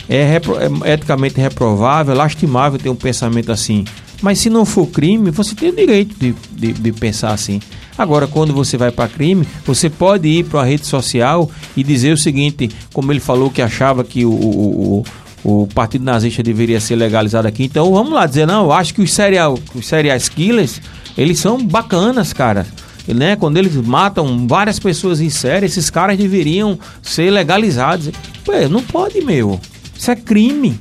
é, 0.07 0.23
repro, 0.23 0.55
é 0.85 0.93
eticamente 0.93 1.39
reprovável, 1.39 2.15
lastimável 2.15 2.79
ter 2.79 2.89
um 2.89 2.95
pensamento 2.95 3.51
assim. 3.51 3.83
Mas 4.21 4.39
se 4.39 4.49
não 4.49 4.65
for 4.65 4.87
crime, 4.87 5.31
você 5.31 5.55
tem 5.55 5.69
o 5.69 5.75
direito 5.75 6.15
de, 6.19 6.35
de, 6.51 6.73
de 6.73 6.91
pensar 6.91 7.31
assim. 7.31 7.61
Agora, 7.97 8.27
quando 8.27 8.53
você 8.53 8.77
vai 8.77 8.91
para 8.91 9.09
crime, 9.09 9.45
você 9.65 9.89
pode 9.89 10.27
ir 10.27 10.45
para 10.45 10.59
uma 10.59 10.65
rede 10.65 10.87
social 10.87 11.49
e 11.75 11.83
dizer 11.83 12.13
o 12.13 12.17
seguinte: 12.17 12.69
como 12.93 13.11
ele 13.11 13.19
falou 13.19 13.49
que 13.49 13.61
achava 13.61 14.03
que 14.03 14.25
o, 14.25 14.31
o, 14.31 15.03
o, 15.43 15.61
o 15.63 15.67
partido 15.67 16.03
nazista 16.03 16.41
deveria 16.41 16.79
ser 16.79 16.95
legalizado 16.95 17.47
aqui. 17.47 17.65
Então 17.65 17.91
vamos 17.91 18.13
lá 18.13 18.25
dizer, 18.25 18.45
não, 18.45 18.65
eu 18.65 18.71
acho 18.71 18.93
que 18.93 19.01
os 19.01 19.11
serial, 19.11 19.57
os 19.75 19.85
serial 19.85 20.17
killers, 20.19 20.81
eles 21.17 21.39
são 21.39 21.61
bacanas, 21.61 22.33
cara. 22.33 22.65
Né? 23.07 23.35
Quando 23.35 23.57
eles 23.57 23.75
matam 23.75 24.47
várias 24.47 24.79
pessoas 24.79 25.19
em 25.19 25.29
série, 25.29 25.65
esses 25.65 25.89
caras 25.89 26.17
deveriam 26.17 26.77
ser 27.01 27.31
legalizados. 27.31 28.11
Ué, 28.47 28.67
não 28.67 28.83
pode, 28.83 29.19
meu. 29.21 29.59
Isso 29.97 30.11
é 30.11 30.15
crime. 30.15 30.77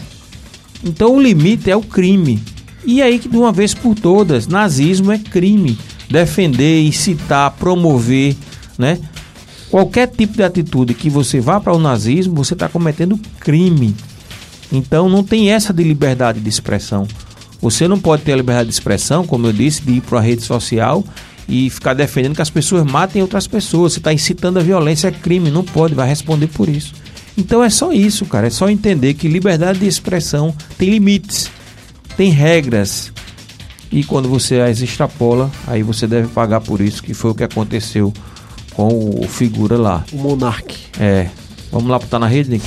Então 0.84 1.16
o 1.16 1.20
limite 1.20 1.70
é 1.70 1.76
o 1.76 1.80
crime. 1.82 2.40
E 2.84 3.02
aí 3.02 3.18
que 3.18 3.28
de 3.28 3.36
uma 3.36 3.52
vez 3.52 3.74
por 3.74 3.94
todas, 3.94 4.46
nazismo 4.46 5.12
é 5.12 5.18
crime. 5.18 5.78
Defender, 6.10 6.86
incitar, 6.86 7.50
promover, 7.52 8.36
né? 8.78 8.98
Qualquer 9.70 10.06
tipo 10.06 10.34
de 10.34 10.42
atitude 10.42 10.94
que 10.94 11.10
você 11.10 11.40
vá 11.40 11.60
para 11.60 11.74
o 11.74 11.78
nazismo, 11.78 12.34
você 12.34 12.54
está 12.54 12.68
cometendo 12.68 13.20
crime. 13.40 13.94
Então 14.72 15.08
não 15.08 15.22
tem 15.22 15.50
essa 15.50 15.72
de 15.72 15.82
liberdade 15.82 16.40
de 16.40 16.48
expressão. 16.48 17.06
Você 17.60 17.86
não 17.88 17.98
pode 17.98 18.22
ter 18.22 18.32
a 18.32 18.36
liberdade 18.36 18.68
de 18.68 18.74
expressão, 18.74 19.26
como 19.26 19.46
eu 19.46 19.52
disse, 19.52 19.82
de 19.82 19.94
ir 19.94 20.00
para 20.00 20.18
a 20.18 20.22
rede 20.22 20.42
social 20.42 21.04
e 21.48 21.68
ficar 21.68 21.92
defendendo 21.92 22.36
que 22.36 22.42
as 22.42 22.50
pessoas 22.50 22.84
matem 22.84 23.20
outras 23.20 23.46
pessoas. 23.46 23.94
Você 23.94 23.98
está 23.98 24.12
incitando 24.12 24.58
a 24.58 24.62
violência, 24.62 25.08
é 25.08 25.10
crime, 25.10 25.50
não 25.50 25.64
pode, 25.64 25.94
vai 25.94 26.08
responder 26.08 26.46
por 26.46 26.68
isso. 26.68 26.94
Então 27.36 27.62
é 27.62 27.68
só 27.68 27.92
isso, 27.92 28.24
cara. 28.26 28.46
É 28.46 28.50
só 28.50 28.68
entender 28.68 29.14
que 29.14 29.28
liberdade 29.28 29.80
de 29.80 29.86
expressão 29.86 30.54
tem 30.76 30.90
limites 30.90 31.50
tem 32.18 32.30
regras. 32.30 33.12
E 33.92 34.02
quando 34.02 34.28
você 34.28 34.60
as 34.60 34.80
extrapola, 34.80 35.50
aí 35.68 35.84
você 35.84 36.06
deve 36.06 36.26
pagar 36.28 36.60
por 36.60 36.80
isso, 36.80 37.00
que 37.02 37.14
foi 37.14 37.30
o 37.30 37.34
que 37.34 37.44
aconteceu 37.44 38.12
com 38.74 38.88
o 38.88 39.26
figura 39.26 39.78
lá. 39.78 40.04
O 40.12 40.16
Monark. 40.16 40.76
É. 41.00 41.28
Vamos 41.70 41.88
lá 41.88 41.98
botar 41.98 42.18
na 42.18 42.26
rede, 42.26 42.50
Nick? 42.50 42.66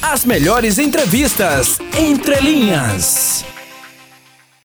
As 0.00 0.24
melhores 0.24 0.78
entrevistas 0.78 1.78
entre 1.96 2.40
linhas. 2.40 3.44